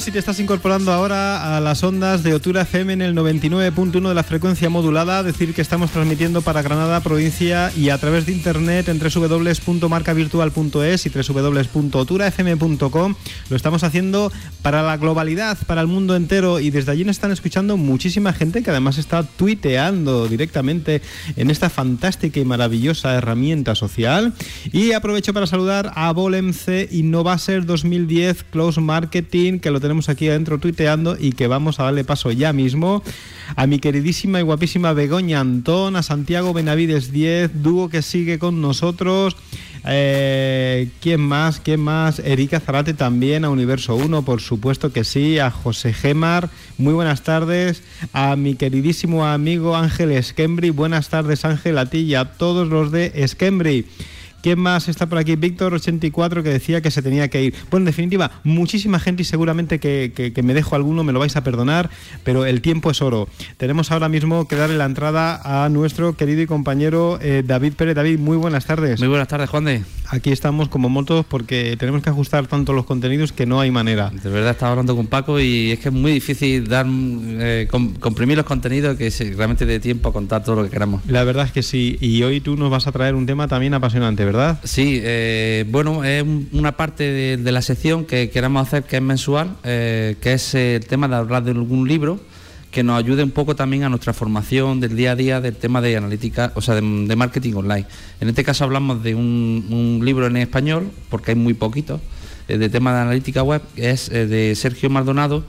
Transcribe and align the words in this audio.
Si 0.00 0.10
te 0.10 0.18
estás 0.18 0.40
incorporando 0.40 0.92
ahora 0.92 1.56
a 1.56 1.60
las 1.60 1.84
ondas 1.84 2.24
de 2.24 2.34
Otura 2.34 2.62
FM 2.62 2.94
en 2.94 3.00
el 3.00 3.14
99.1 3.14 4.08
de 4.08 4.14
la 4.14 4.24
frecuencia 4.24 4.68
modulada. 4.68 5.22
Decir 5.22 5.54
que 5.54 5.62
estamos 5.62 5.92
transmitiendo 5.92 6.42
para 6.42 6.62
Granada, 6.62 6.98
provincia 6.98 7.70
y 7.76 7.90
a 7.90 7.98
través 7.98 8.26
de 8.26 8.32
internet 8.32 8.88
en 8.88 8.98
www.marcavirtual.es 8.98 11.06
y 11.06 11.10
www.oturafm.com. 11.10 13.14
Lo 13.48 13.56
estamos 13.56 13.84
haciendo 13.84 14.32
para 14.62 14.82
la 14.82 14.96
globalidad, 14.96 15.58
para 15.64 15.80
el 15.80 15.86
mundo 15.86 16.16
entero 16.16 16.58
y 16.58 16.70
desde 16.70 16.90
allí 16.90 17.04
nos 17.04 17.14
están 17.14 17.30
escuchando 17.30 17.76
muchísima 17.76 18.32
gente 18.32 18.64
que 18.64 18.70
además 18.70 18.98
está 18.98 19.22
tuiteando 19.22 20.26
directamente 20.26 21.02
en 21.36 21.50
esta 21.50 21.70
fantástica 21.70 22.40
y 22.40 22.44
maravillosa 22.44 23.14
herramienta 23.14 23.76
social. 23.76 24.32
Y 24.72 24.90
aprovecho 24.90 25.32
para 25.32 25.46
saludar 25.46 25.92
a 25.94 26.12
Volemc 26.12 26.56
Innovaser 26.90 27.64
2010 27.64 28.42
Close 28.50 28.80
Marketing 28.80 29.60
que 29.60 29.70
lo 29.70 29.83
tenemos 29.84 30.08
aquí 30.08 30.30
adentro 30.30 30.58
tuiteando 30.58 31.14
y 31.20 31.32
que 31.32 31.46
vamos 31.46 31.78
a 31.78 31.82
darle 31.82 32.04
paso 32.04 32.32
ya 32.32 32.54
mismo 32.54 33.02
a 33.54 33.66
mi 33.66 33.80
queridísima 33.80 34.40
y 34.40 34.42
guapísima 34.42 34.94
Begoña 34.94 35.40
Antón, 35.40 35.96
a 35.96 36.02
Santiago 36.02 36.54
Benavides 36.54 37.12
10, 37.12 37.62
dúo 37.62 37.90
que 37.90 38.00
sigue 38.00 38.38
con 38.38 38.62
nosotros. 38.62 39.36
Eh, 39.86 40.88
¿Quién 41.02 41.20
más? 41.20 41.60
¿Quién 41.60 41.80
más? 41.80 42.18
Erika 42.18 42.60
Zarate 42.60 42.94
también, 42.94 43.44
a 43.44 43.50
Universo 43.50 43.94
1, 43.94 44.24
por 44.24 44.40
supuesto 44.40 44.90
que 44.90 45.04
sí, 45.04 45.38
a 45.38 45.50
José 45.50 45.92
Gemar, 45.92 46.48
muy 46.78 46.94
buenas 46.94 47.22
tardes, 47.22 47.82
a 48.14 48.36
mi 48.36 48.54
queridísimo 48.54 49.26
amigo 49.26 49.76
Ángel 49.76 50.12
Esquembri, 50.12 50.70
buenas 50.70 51.10
tardes 51.10 51.44
Ángel, 51.44 51.76
a 51.76 51.90
ti 51.90 51.98
y 51.98 52.14
a 52.14 52.32
todos 52.32 52.68
los 52.68 52.90
de 52.90 53.12
Esquembri. 53.16 53.84
¿Quién 54.44 54.60
más 54.60 54.90
está 54.90 55.06
por 55.06 55.16
aquí? 55.16 55.36
Víctor84 55.36 56.42
que 56.42 56.50
decía 56.50 56.82
que 56.82 56.90
se 56.90 57.00
tenía 57.00 57.28
que 57.28 57.42
ir. 57.42 57.54
Bueno, 57.70 57.84
en 57.84 57.86
definitiva, 57.86 58.30
muchísima 58.44 58.98
gente 58.98 59.22
y 59.22 59.24
seguramente 59.24 59.80
que, 59.80 60.42
me 60.44 60.52
dejo 60.52 60.76
alguno, 60.76 61.02
me 61.02 61.14
lo 61.14 61.18
vais 61.18 61.34
a 61.36 61.42
perdonar, 61.42 61.88
pero 62.24 62.44
el 62.44 62.60
tiempo 62.60 62.90
es 62.90 63.00
oro. 63.00 63.26
Tenemos 63.56 63.90
ahora 63.90 64.10
mismo 64.10 64.46
que 64.46 64.56
darle 64.56 64.76
la 64.76 64.84
entrada 64.84 65.40
a 65.64 65.70
nuestro 65.70 66.14
querido 66.18 66.42
y 66.42 66.46
compañero 66.46 67.18
eh, 67.22 67.42
David 67.42 67.72
Pérez. 67.72 67.94
David, 67.94 68.18
muy 68.18 68.36
buenas 68.36 68.66
tardes. 68.66 69.00
Muy 69.00 69.08
buenas 69.08 69.28
tardes, 69.28 69.48
Juan 69.48 69.64
de. 69.64 69.82
Aquí 70.10 70.30
estamos 70.30 70.68
como 70.68 70.90
motos 70.90 71.24
porque 71.24 71.76
tenemos 71.78 72.02
que 72.02 72.10
ajustar 72.10 72.46
tanto 72.46 72.74
los 72.74 72.84
contenidos 72.84 73.32
que 73.32 73.46
no 73.46 73.60
hay 73.60 73.70
manera. 73.70 74.10
De 74.10 74.28
verdad 74.28 74.50
estaba 74.50 74.72
hablando 74.72 74.94
con 74.94 75.06
Paco 75.06 75.40
y 75.40 75.72
es 75.72 75.78
que 75.78 75.88
es 75.88 75.94
muy 75.94 76.12
difícil 76.12 76.68
dar 76.68 76.84
eh, 76.86 77.66
comprimir 77.98 78.36
los 78.36 78.44
contenidos 78.44 78.98
que 78.98 79.08
realmente 79.34 79.64
de 79.64 79.80
tiempo 79.80 80.10
a 80.10 80.12
contar 80.12 80.44
todo 80.44 80.56
lo 80.56 80.64
que 80.64 80.68
queramos. 80.68 81.00
La 81.06 81.24
verdad 81.24 81.46
es 81.46 81.52
que 81.52 81.62
sí, 81.62 81.96
y 82.02 82.22
hoy 82.22 82.42
tú 82.42 82.56
nos 82.56 82.70
vas 82.70 82.86
a 82.86 82.92
traer 82.92 83.14
un 83.14 83.24
tema 83.24 83.48
también 83.48 83.72
apasionante, 83.72 84.22
¿verdad? 84.26 84.33
Sí, 84.64 85.00
eh, 85.02 85.64
bueno, 85.68 86.02
es 86.02 86.24
una 86.52 86.72
parte 86.76 87.36
de, 87.38 87.52
la 87.52 87.62
sección 87.62 88.04
que 88.04 88.30
queremos 88.30 88.66
hacer 88.66 88.82
que 88.82 88.96
es 88.96 89.02
mensual, 89.02 89.56
eh, 89.62 90.16
que 90.20 90.32
es 90.32 90.54
el 90.54 90.84
tema 90.86 91.06
de 91.06 91.14
hablar 91.14 91.44
de 91.44 91.52
algún 91.52 91.86
libro 91.86 92.18
que 92.72 92.82
nos 92.82 92.98
ayude 92.98 93.22
un 93.22 93.30
poco 93.30 93.54
también 93.54 93.84
a 93.84 93.88
nuestra 93.88 94.12
formación 94.12 94.80
del 94.80 94.96
día 94.96 95.12
a 95.12 95.14
día 95.14 95.40
del 95.40 95.54
tema 95.54 95.80
de 95.80 95.96
analítica, 95.96 96.50
o 96.56 96.60
sea, 96.60 96.74
de, 96.74 96.82
marketing 96.82 97.54
online. 97.54 97.86
En 98.20 98.28
este 98.28 98.42
caso 98.42 98.64
hablamos 98.64 99.04
de 99.04 99.14
un, 99.14 100.00
libro 100.02 100.26
en 100.26 100.36
español, 100.38 100.90
porque 101.10 101.30
hay 101.30 101.36
muy 101.36 101.54
poquito, 101.54 102.00
eh, 102.48 102.58
de 102.58 102.68
tema 102.68 102.92
de 102.92 103.02
analítica 103.02 103.44
web, 103.44 103.62
que 103.76 103.90
es 103.90 104.10
de 104.10 104.52
Sergio 104.56 104.90
Maldonado, 104.90 105.44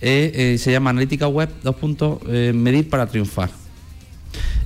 se 0.00 0.70
llama 0.70 0.90
Analítica 0.90 1.26
Web, 1.26 1.50
dos 1.64 1.74
puntos, 1.74 2.22
medir 2.22 2.88
para 2.88 3.08
triunfar. 3.08 3.50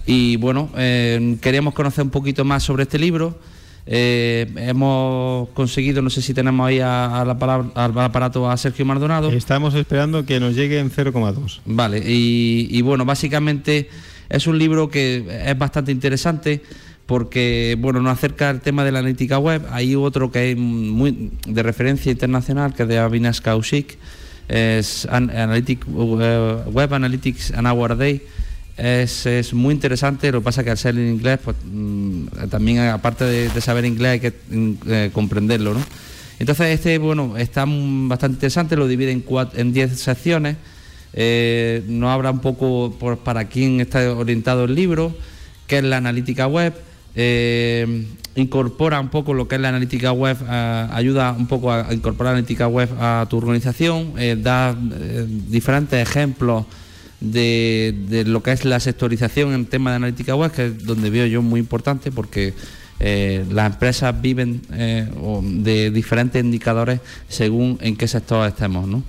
Y 0.05 0.37
bueno, 0.37 0.69
queríamos 0.75 1.73
conocer 1.73 2.05
un 2.05 2.11
poquito 2.11 2.45
más 2.45 2.63
sobre 2.63 2.83
este 2.83 2.99
libro 2.99 3.39
eh, 3.87 4.51
hemos 4.57 5.49
conseguido, 5.51 6.01
no 6.01 6.09
sé 6.09 6.23
si 6.23 6.33
tenemos 6.33 6.67
ahí 6.67 6.81
al 6.81 7.31
aparato 7.31 8.51
a 8.51 8.57
Sergio 8.57 8.87
Maldonado. 8.87 9.31
Estamos 9.31 9.75
esperando 9.75 10.25
que 10.25 10.41
nos 10.41 10.55
llegue 10.55 10.79
en 10.79 10.91
0,2. 10.91 11.61
Vale, 11.67 12.03
y, 12.05 12.81
bueno, 12.83 13.05
básicamente 13.05 13.91
es 14.29 14.47
un 14.47 14.59
libro 14.59 14.89
que 14.89 15.25
es 15.47 15.59
bastante 15.59 15.93
interesante 15.93 16.63
porque 17.07 17.77
bueno 17.79 18.01
nos 18.01 18.15
acerca 18.15 18.49
al 18.49 18.63
tema 18.63 18.83
de 18.83 18.91
la 18.91 19.01
analítica 19.01 19.39
web. 19.39 19.63
Hay 19.71 19.95
otro 19.95 20.33
que 20.33 20.53
es 20.53 20.57
muy 20.57 21.33
de 21.47 21.63
referencia 21.63 22.11
internacional 22.11 22.73
que 22.73 22.85
es 22.85 22.89
de 22.89 22.99
Avinash 22.99 23.41
Kaushik, 23.41 23.99
es 24.49 25.07
Analytic, 25.11 25.85
eh, 25.87 26.57
Web 26.73 26.95
Analytics 26.95 27.53
an 27.53 27.67
Hour 27.67 27.99
Day 27.99 28.23
es, 28.77 29.55
muy 29.55 29.75
interesante, 29.75 30.33
lo 30.33 30.41
que 30.41 30.45
pasa 30.45 30.61
es 30.61 30.65
que 30.65 30.71
al 30.73 30.79
ser 30.79 30.97
en 30.97 31.09
inglés, 31.09 31.39
pues 31.45 31.57
mm, 31.65 32.49
también 32.51 32.81
aparte 32.81 33.25
de, 33.25 33.61
saber 33.61 33.85
inglés 33.85 34.13
hay 34.13 34.21
que 34.21 34.33
mm, 34.51 34.73
eh, 34.89 35.11
comprenderlo, 35.13 35.75
¿no? 35.75 35.81
Entonces 36.41 36.67
este, 36.75 36.99
bueno, 36.99 37.37
está 37.37 37.65
bastante 37.67 38.35
interesante, 38.35 38.77
lo 38.77 38.89
divide 38.89 39.13
en 39.13 39.25
en 39.55 39.73
10 39.73 39.99
secciones, 39.99 40.57
eh, 41.13 41.85
nos 41.87 42.11
habla 42.11 42.33
un 42.33 42.41
poco 42.41 42.97
por, 42.99 43.19
para 43.19 43.45
quién 43.45 43.81
está 43.81 44.13
orientado 44.13 44.65
el 44.65 44.75
libro, 44.75 45.15
qué 45.69 45.79
es 45.79 45.85
la 45.85 45.99
analítica 45.99 46.49
web, 46.49 46.75
eh, 47.15 48.07
incorpora 48.35 48.99
un 48.99 49.11
poco 49.11 49.33
lo 49.35 49.47
que 49.47 49.55
es 49.55 49.61
la 49.61 49.69
analítica 49.69 50.11
web, 50.11 50.37
ayuda 50.49 51.31
un 51.39 51.47
poco 51.47 51.71
a, 51.71 51.95
incorporar 51.95 52.33
la 52.33 52.39
analítica 52.39 52.67
web 52.67 52.89
a 52.99 53.25
tu 53.31 53.37
organización, 53.37 54.15
da 54.43 54.77
diferentes 55.49 56.03
ejemplos 56.03 56.65
de, 57.25 58.25
lo 58.27 58.43
que 58.43 58.53
es 58.53 58.65
la 58.65 58.81
sectorización 58.81 59.53
en 59.53 59.67
tema 59.67 59.91
de 59.91 59.97
analítica 59.97 60.35
web, 60.35 60.53
que 60.53 60.67
es 60.67 60.85
donde 60.85 61.11
veo 61.11 61.27
yo 61.27 61.43
muy 61.43 61.61
importante 61.61 62.11
porque 62.11 62.55
eh, 63.01 63.45
las 63.51 63.73
empresas 63.73 64.21
viven 64.21 64.63
eh, 64.73 65.09
de 65.43 65.91
diferentes 65.91 66.43
indicadores 66.43 67.01
según 67.29 67.79
en 67.81 67.97
qué 67.97 68.07
sector 68.07 68.47
estemos. 68.47 68.87
¿no? 68.87 69.03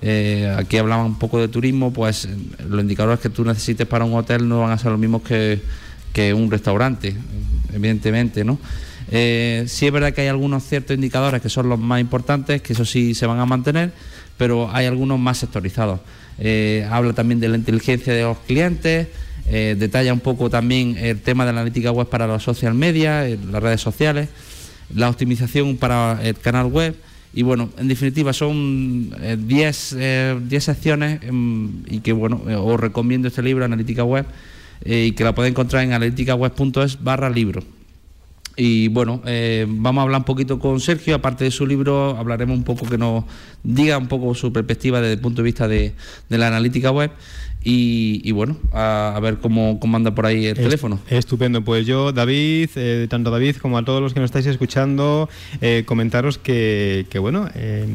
Eh, 0.00 0.54
aquí 0.56 0.76
hablamos 0.76 1.06
un 1.06 1.18
poco 1.18 1.38
de 1.38 1.48
turismo, 1.48 1.92
pues 1.92 2.28
los 2.68 2.80
indicadores 2.80 3.20
que 3.20 3.30
tú 3.30 3.44
necesites 3.44 3.86
para 3.86 4.04
un 4.04 4.14
hotel 4.14 4.48
no 4.48 4.60
van 4.60 4.72
a 4.72 4.78
ser 4.78 4.90
los 4.90 5.00
mismos 5.00 5.22
que, 5.22 5.60
que 6.12 6.34
un 6.34 6.50
restaurante, 6.50 7.14
evidentemente, 7.72 8.44
¿no? 8.44 8.58
sí 9.10 9.86
es 9.86 9.92
verdad 9.92 10.14
que 10.14 10.22
hay 10.22 10.28
algunos 10.28 10.64
ciertos 10.64 10.94
indicadores 10.94 11.42
que 11.42 11.50
son 11.50 11.68
los 11.68 11.78
más 11.78 12.00
importantes, 12.00 12.62
que 12.62 12.72
eso 12.72 12.86
sí 12.86 13.14
se 13.14 13.26
van 13.26 13.40
a 13.40 13.44
mantener, 13.44 13.92
pero 14.36 14.70
hay 14.72 14.86
algunos 14.86 15.18
más 15.18 15.38
sectorizados. 15.38 16.00
Eh, 16.38 16.86
habla 16.90 17.12
también 17.12 17.40
de 17.40 17.48
la 17.48 17.56
inteligencia 17.56 18.12
de 18.12 18.22
los 18.22 18.38
clientes, 18.38 19.08
eh, 19.46 19.76
detalla 19.78 20.12
un 20.12 20.20
poco 20.20 20.50
también 20.50 20.96
el 20.96 21.20
tema 21.20 21.44
de 21.44 21.52
la 21.52 21.60
analítica 21.60 21.90
web 21.90 22.08
para 22.08 22.26
los 22.26 22.42
social 22.42 22.74
media, 22.74 23.28
eh, 23.28 23.38
las 23.50 23.62
redes 23.62 23.80
sociales, 23.80 24.28
la 24.94 25.08
optimización 25.08 25.76
para 25.76 26.20
el 26.22 26.36
canal 26.36 26.66
web. 26.66 26.96
Y 27.34 27.42
bueno, 27.42 27.70
en 27.78 27.88
definitiva 27.88 28.34
son 28.34 29.10
10 29.46 29.96
secciones 30.58 31.22
em, 31.22 31.82
y 31.86 32.00
que 32.00 32.12
bueno, 32.12 32.42
os 32.62 32.78
recomiendo 32.78 33.28
este 33.28 33.42
libro, 33.42 33.64
Analítica 33.64 34.04
Web, 34.04 34.26
y 34.84 35.12
que 35.12 35.24
la 35.24 35.34
podéis 35.34 35.52
encontrar 35.52 35.82
en 35.82 35.94
analíticaweb.es 35.94 37.02
barra 37.02 37.30
libro. 37.30 37.62
Y 38.56 38.88
bueno, 38.88 39.22
eh, 39.24 39.66
vamos 39.68 40.00
a 40.00 40.04
hablar 40.04 40.20
un 40.20 40.24
poquito 40.24 40.58
con 40.58 40.78
Sergio, 40.80 41.14
aparte 41.14 41.44
de 41.44 41.50
su 41.50 41.66
libro, 41.66 42.16
hablaremos 42.18 42.56
un 42.56 42.64
poco 42.64 42.86
que 42.86 42.98
nos 42.98 43.24
diga 43.62 43.96
un 43.96 44.08
poco 44.08 44.34
su 44.34 44.52
perspectiva 44.52 45.00
desde 45.00 45.14
el 45.14 45.20
punto 45.20 45.42
de 45.42 45.46
vista 45.46 45.68
de, 45.68 45.94
de 46.28 46.38
la 46.38 46.48
analítica 46.48 46.90
web 46.90 47.10
y, 47.64 48.32
bueno, 48.32 48.56
a, 48.72 49.18
ver 49.22 49.38
cómo, 49.38 49.78
cómo, 49.78 49.96
anda 49.96 50.14
por 50.14 50.26
ahí 50.26 50.46
el 50.46 50.56
teléfono. 50.56 50.98
Estupendo, 51.08 51.62
pues 51.62 51.86
yo, 51.86 52.12
David, 52.12 52.70
eh, 52.76 53.06
tanto 53.08 53.30
David 53.30 53.56
como 53.56 53.78
a 53.78 53.84
todos 53.84 54.02
los 54.02 54.14
que 54.14 54.20
nos 54.20 54.28
estáis 54.28 54.46
escuchando, 54.46 55.28
eh, 55.60 55.84
comentaros 55.86 56.38
que, 56.38 57.06
que 57.10 57.18
bueno, 57.18 57.48
eh, 57.54 57.86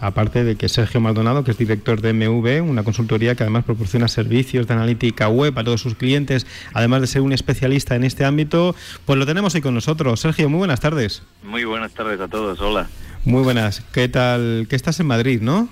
aparte 0.00 0.44
de 0.44 0.56
que 0.56 0.68
Sergio 0.68 1.00
Maldonado, 1.00 1.44
que 1.44 1.50
es 1.50 1.58
director 1.58 2.00
de 2.00 2.12
MV, 2.12 2.62
una 2.68 2.82
consultoría 2.82 3.34
que 3.34 3.42
además 3.42 3.64
proporciona 3.64 4.08
servicios 4.08 4.66
de 4.66 4.74
analítica 4.74 5.28
web 5.28 5.58
a 5.58 5.64
todos 5.64 5.80
sus 5.80 5.94
clientes, 5.94 6.46
además 6.72 7.02
de 7.02 7.06
ser 7.06 7.22
un 7.22 7.32
especialista 7.32 7.96
en 7.96 8.04
este 8.04 8.24
ámbito, 8.24 8.74
pues 9.04 9.18
lo 9.18 9.26
tenemos 9.26 9.54
hoy 9.54 9.60
con 9.60 9.74
nosotros. 9.74 10.20
Sergio, 10.20 10.48
muy 10.48 10.58
buenas 10.58 10.80
tardes. 10.80 11.22
Muy 11.42 11.64
buenas 11.64 11.92
tardes 11.92 12.20
a 12.20 12.28
todos, 12.28 12.60
hola. 12.60 12.88
Muy 13.24 13.42
buenas, 13.42 13.82
¿qué 13.92 14.08
tal? 14.08 14.66
¿Qué 14.70 14.76
estás 14.76 14.98
en 14.98 15.06
Madrid, 15.06 15.42
no? 15.42 15.68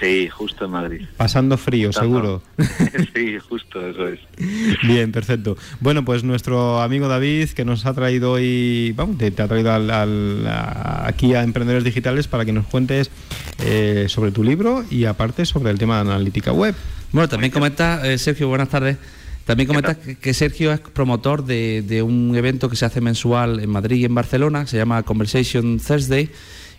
Sí, 0.00 0.28
justo 0.28 0.64
en 0.64 0.70
Madrid. 0.70 1.06
Pasando 1.16 1.56
frío, 1.56 1.92
seguro. 1.92 2.42
sí, 3.14 3.38
justo, 3.38 3.86
eso 3.86 4.08
es. 4.08 4.20
Bien, 4.86 5.12
perfecto. 5.12 5.56
Bueno, 5.80 6.04
pues 6.04 6.24
nuestro 6.24 6.80
amigo 6.80 7.08
David, 7.08 7.50
que 7.50 7.64
nos 7.64 7.84
ha 7.86 7.94
traído 7.94 8.32
hoy, 8.32 8.92
vamos, 8.96 9.18
te, 9.18 9.26
ha 9.26 9.48
traído 9.48 9.72
al, 9.72 10.46
aquí 11.04 11.34
a 11.34 11.42
Emprendedores 11.42 11.84
Digitales 11.84 12.28
para 12.28 12.44
que 12.44 12.52
nos 12.52 12.66
cuentes 12.66 13.10
eh, 13.64 14.06
sobre 14.08 14.30
tu 14.30 14.42
libro 14.42 14.84
y 14.90 15.04
aparte 15.04 15.44
sobre 15.44 15.70
el 15.70 15.78
tema 15.78 15.96
de 15.96 16.10
analítica 16.10 16.52
web. 16.52 16.74
Bueno, 17.12 17.28
también 17.28 17.52
comenta, 17.52 18.06
eh, 18.10 18.18
Sergio, 18.18 18.48
buenas 18.48 18.68
tardes. 18.68 18.96
También 19.44 19.66
comenta 19.66 19.96
que 19.96 20.34
Sergio 20.34 20.72
es 20.72 20.80
promotor 20.80 21.44
de, 21.44 21.82
de 21.82 22.02
un 22.02 22.36
evento 22.36 22.68
que 22.68 22.76
se 22.76 22.84
hace 22.84 23.00
mensual 23.00 23.58
en 23.58 23.70
Madrid 23.70 23.96
y 23.96 24.04
en 24.04 24.14
Barcelona, 24.14 24.66
se 24.66 24.76
llama 24.76 25.02
Conversation 25.02 25.80
Thursday 25.80 26.30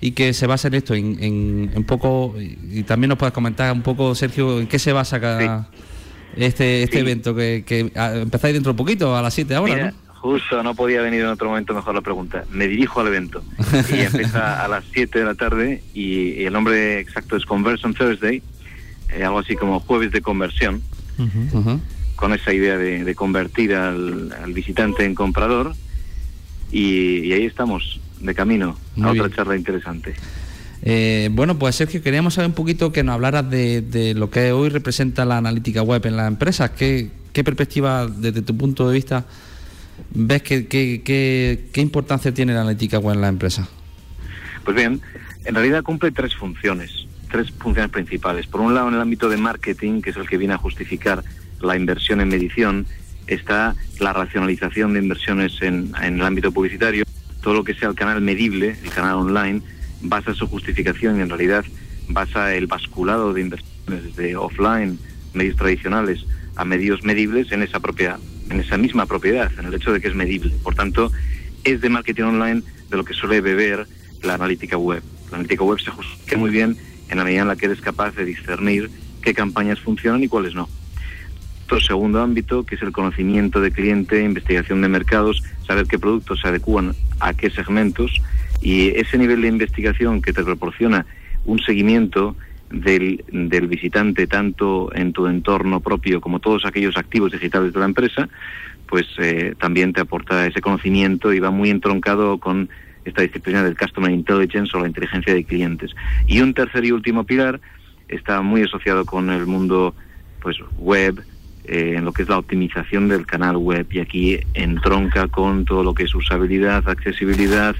y 0.03 0.11
que 0.11 0.33
se 0.33 0.47
basa 0.47 0.67
en 0.67 0.73
esto, 0.73 0.93
en, 0.95 1.71
en, 1.73 1.83
poco, 1.85 2.35
y 2.37 2.83
también 2.83 3.07
nos 3.07 3.17
puedes 3.17 3.33
comentar 3.33 3.71
un 3.71 3.83
poco, 3.83 4.13
Sergio, 4.15 4.59
en 4.59 4.67
qué 4.67 4.77
se 4.77 4.91
basa 4.91 5.17
cada, 5.21 5.69
este, 6.35 6.83
este 6.83 6.99
evento, 6.99 7.33
que, 7.33 7.63
que 7.65 7.89
ah, 7.95 8.11
empezáis 8.15 8.53
dentro 8.53 8.73
de 8.73 8.77
poquito, 8.77 9.15
a 9.15 9.21
las 9.21 9.33
7 9.33 9.55
ahora, 9.55 9.91
¿no? 9.91 10.03
justo, 10.19 10.61
no 10.61 10.75
podía 10.75 11.01
venir 11.01 11.21
en 11.21 11.27
otro 11.27 11.47
momento 11.47 11.73
mejor 11.73 11.95
la 11.95 12.01
pregunta. 12.01 12.43
Me 12.51 12.67
dirijo 12.67 12.99
al 12.99 13.07
evento. 13.07 13.43
Y 13.93 14.01
empieza 14.01 14.65
a 14.65 14.67
las 14.67 14.83
7 14.91 15.19
de 15.19 15.25
la 15.25 15.35
tarde 15.35 15.81
y, 15.93 16.31
y 16.31 16.45
el 16.45 16.51
nombre 16.51 16.99
exacto 16.99 17.37
es 17.37 17.45
Conversion 17.45 17.93
Thursday, 17.93 18.43
eh, 19.09 19.23
algo 19.23 19.39
así 19.39 19.55
como 19.55 19.79
jueves 19.79 20.11
de 20.11 20.21
conversión, 20.21 20.81
con 22.17 22.33
esa 22.33 22.51
idea 22.53 22.77
de, 22.77 23.05
de 23.05 23.15
convertir 23.15 23.73
al, 23.73 24.33
al 24.33 24.51
visitante 24.51 25.05
en 25.05 25.15
comprador. 25.15 25.73
Y, 26.73 27.19
y 27.19 27.31
ahí 27.31 27.45
estamos, 27.45 28.01
de 28.23 28.33
camino 28.35 28.77
Muy 28.95 29.19
a 29.19 29.23
otra 29.23 29.35
charla 29.35 29.55
interesante. 29.55 30.15
Eh, 30.81 31.29
bueno, 31.31 31.57
pues 31.59 31.75
Sergio, 31.75 32.01
queríamos 32.01 32.33
saber 32.33 32.49
un 32.49 32.55
poquito 32.55 32.91
que 32.91 33.03
nos 33.03 33.13
hablaras 33.15 33.49
de, 33.49 33.81
de 33.81 34.13
lo 34.15 34.29
que 34.29 34.51
hoy 34.51 34.69
representa 34.69 35.23
la 35.25 35.37
analítica 35.37 35.81
web 35.81 36.05
en 36.05 36.17
las 36.17 36.27
empresas. 36.27 36.71
¿Qué, 36.71 37.09
qué 37.31 37.43
perspectiva, 37.43 38.07
desde 38.07 38.41
tu 38.41 38.57
punto 38.57 38.87
de 38.89 38.93
vista, 38.95 39.25
ves 40.13 40.41
que, 40.41 40.67
que- 40.67 41.01
que- 41.03 41.65
qué 41.71 41.81
importancia 41.81 42.33
tiene 42.33 42.53
la 42.53 42.61
analítica 42.61 42.99
web 42.99 43.15
en 43.15 43.21
las 43.21 43.29
empresas? 43.29 43.67
Pues 44.65 44.75
bien, 44.75 44.99
en 45.45 45.55
realidad 45.55 45.83
cumple 45.83 46.11
tres 46.11 46.35
funciones, 46.35 47.05
tres 47.31 47.51
funciones 47.51 47.91
principales. 47.91 48.47
Por 48.47 48.59
un 48.61 48.73
lado, 48.73 48.89
en 48.89 48.95
el 48.95 49.01
ámbito 49.01 49.29
de 49.29 49.37
marketing, 49.37 50.01
que 50.01 50.09
es 50.09 50.17
el 50.17 50.27
que 50.27 50.37
viene 50.37 50.53
a 50.53 50.57
justificar 50.57 51.23
la 51.61 51.77
inversión 51.77 52.19
en 52.19 52.27
medición, 52.29 52.85
está 53.27 53.73
la 53.99 54.11
racionalización 54.11 54.93
de 54.93 54.99
inversiones 54.99 55.53
en, 55.61 55.93
en 56.01 56.15
el 56.15 56.21
ámbito 56.23 56.51
publicitario. 56.51 57.05
Todo 57.43 57.53
lo 57.55 57.63
que 57.63 57.75
sea 57.75 57.89
el 57.89 57.95
canal 57.95 58.21
medible, 58.21 58.77
el 58.83 58.89
canal 58.89 59.15
online, 59.15 59.61
basa 60.01 60.33
su 60.33 60.47
justificación 60.47 61.17
y 61.17 61.21
en 61.21 61.29
realidad 61.29 61.65
basa 62.07 62.55
el 62.55 62.67
basculado 62.67 63.33
de 63.33 63.41
inversiones 63.41 64.15
de 64.15 64.35
offline, 64.35 64.97
medios 65.33 65.55
tradicionales, 65.57 66.25
a 66.55 66.65
medios 66.65 67.03
medibles 67.03 67.51
en 67.51 67.63
esa 67.63 67.79
propia, 67.79 68.17
en 68.49 68.59
esa 68.59 68.77
misma 68.77 69.05
propiedad, 69.05 69.51
en 69.59 69.65
el 69.65 69.73
hecho 69.73 69.91
de 69.91 69.99
que 69.99 70.07
es 70.07 70.15
medible. 70.15 70.53
Por 70.63 70.75
tanto, 70.75 71.11
es 71.63 71.81
de 71.81 71.89
marketing 71.89 72.23
online 72.23 72.63
de 72.89 72.97
lo 72.97 73.03
que 73.03 73.13
suele 73.13 73.41
beber 73.41 73.87
la 74.21 74.35
analítica 74.35 74.77
web. 74.77 75.03
La 75.31 75.37
analítica 75.37 75.63
web 75.63 75.79
se 75.79 75.91
justifica 75.91 76.37
muy 76.37 76.49
bien 76.49 76.77
en 77.09 77.17
la 77.17 77.23
medida 77.23 77.41
en 77.41 77.47
la 77.47 77.55
que 77.55 77.65
eres 77.65 77.81
capaz 77.81 78.15
de 78.15 78.25
discernir 78.25 78.89
qué 79.21 79.33
campañas 79.33 79.79
funcionan 79.79 80.23
y 80.23 80.27
cuáles 80.27 80.55
no. 80.55 80.69
Segundo 81.79 82.21
ámbito, 82.21 82.65
que 82.65 82.75
es 82.75 82.81
el 82.81 82.91
conocimiento 82.91 83.61
de 83.61 83.71
cliente, 83.71 84.23
investigación 84.23 84.81
de 84.81 84.89
mercados, 84.89 85.43
saber 85.65 85.85
qué 85.85 85.97
productos 85.99 86.41
se 86.41 86.47
adecúan 86.47 86.93
a 87.19 87.33
qué 87.33 87.49
segmentos 87.49 88.21
y 88.61 88.89
ese 88.89 89.17
nivel 89.17 89.41
de 89.41 89.47
investigación 89.47 90.21
que 90.21 90.33
te 90.33 90.43
proporciona 90.43 91.05
un 91.45 91.59
seguimiento 91.59 92.35
del, 92.69 93.23
del 93.31 93.67
visitante 93.67 94.27
tanto 94.27 94.93
en 94.95 95.13
tu 95.13 95.27
entorno 95.27 95.79
propio 95.79 96.21
como 96.21 96.39
todos 96.39 96.65
aquellos 96.65 96.97
activos 96.97 97.31
digitales 97.31 97.73
de 97.73 97.79
la 97.79 97.85
empresa, 97.85 98.29
pues 98.87 99.05
eh, 99.17 99.53
también 99.59 99.93
te 99.93 100.01
aporta 100.01 100.45
ese 100.45 100.61
conocimiento 100.61 101.33
y 101.33 101.39
va 101.39 101.51
muy 101.51 101.69
entroncado 101.69 102.39
con 102.39 102.69
esta 103.05 103.21
disciplina 103.21 103.63
del 103.63 103.77
Customer 103.77 104.11
Intelligence 104.11 104.75
o 104.75 104.79
la 104.79 104.87
inteligencia 104.87 105.33
de 105.33 105.43
clientes. 105.43 105.91
Y 106.25 106.41
un 106.41 106.53
tercer 106.53 106.85
y 106.85 106.91
último 106.91 107.25
pilar 107.25 107.59
está 108.07 108.41
muy 108.41 108.63
asociado 108.63 109.05
con 109.05 109.29
el 109.29 109.45
mundo 109.45 109.93
pues 110.41 110.57
web, 110.77 111.23
eh, 111.65 111.95
en 111.97 112.05
lo 112.05 112.11
que 112.11 112.23
es 112.23 112.29
la 112.29 112.37
optimización 112.37 113.07
del 113.07 113.25
canal 113.25 113.57
web 113.57 113.87
y 113.91 113.99
aquí 113.99 114.39
entronca 114.53 115.27
con 115.27 115.65
todo 115.65 115.83
lo 115.83 115.93
que 115.93 116.03
es 116.03 116.13
usabilidad, 116.13 116.87
accesibilidad, 116.89 117.75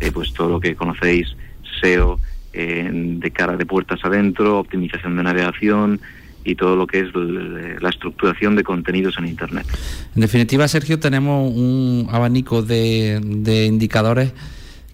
eh, 0.00 0.10
pues 0.12 0.32
todo 0.34 0.50
lo 0.50 0.60
que 0.60 0.74
conocéis, 0.74 1.34
SEO, 1.80 2.20
eh, 2.52 2.90
de 2.92 3.30
cara 3.30 3.56
de 3.56 3.64
puertas 3.64 4.00
adentro, 4.04 4.58
optimización 4.58 5.16
de 5.16 5.22
navegación 5.22 6.00
y 6.44 6.56
todo 6.56 6.76
lo 6.76 6.86
que 6.86 7.00
es 7.00 7.06
la 7.14 7.88
estructuración 7.88 8.56
de 8.56 8.64
contenidos 8.64 9.16
en 9.16 9.28
Internet. 9.28 9.66
En 10.14 10.20
definitiva, 10.20 10.66
Sergio, 10.68 10.98
tenemos 10.98 11.52
un 11.54 12.08
abanico 12.10 12.62
de, 12.62 13.20
de 13.22 13.66
indicadores 13.66 14.34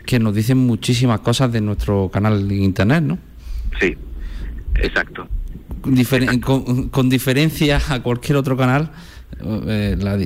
que 0.09 0.19
nos 0.19 0.35
dicen 0.35 0.57
muchísimas 0.57 1.21
cosas 1.21 1.53
de 1.53 1.61
nuestro 1.61 2.09
canal 2.11 2.49
de 2.49 2.55
internet, 2.57 3.03
¿no? 3.03 3.19
Sí, 3.79 3.95
exacto. 4.77 5.29
Con, 5.89 5.97
diferen- 5.97 6.41
con- 6.41 6.89
con 6.91 7.09
diferencia 7.09 7.81
a 7.89 8.03
cualquier 8.03 8.37
otro 8.37 8.57
canal, 8.59 8.91
eh, 9.67 9.97
la- 9.99 10.17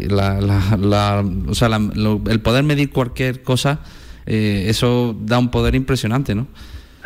la- 0.41 0.76
la- 0.76 1.25
o 1.47 1.55
sea, 1.55 1.69
lo- 1.79 2.20
el 2.29 2.41
poder 2.41 2.64
medir 2.64 2.91
cualquier 2.91 3.43
cosa, 3.43 3.81
eh, 4.26 4.64
eso 4.69 5.17
da 5.20 5.38
un 5.38 5.50
poder 5.53 5.76
impresionante, 5.76 6.35
¿no? 6.35 6.49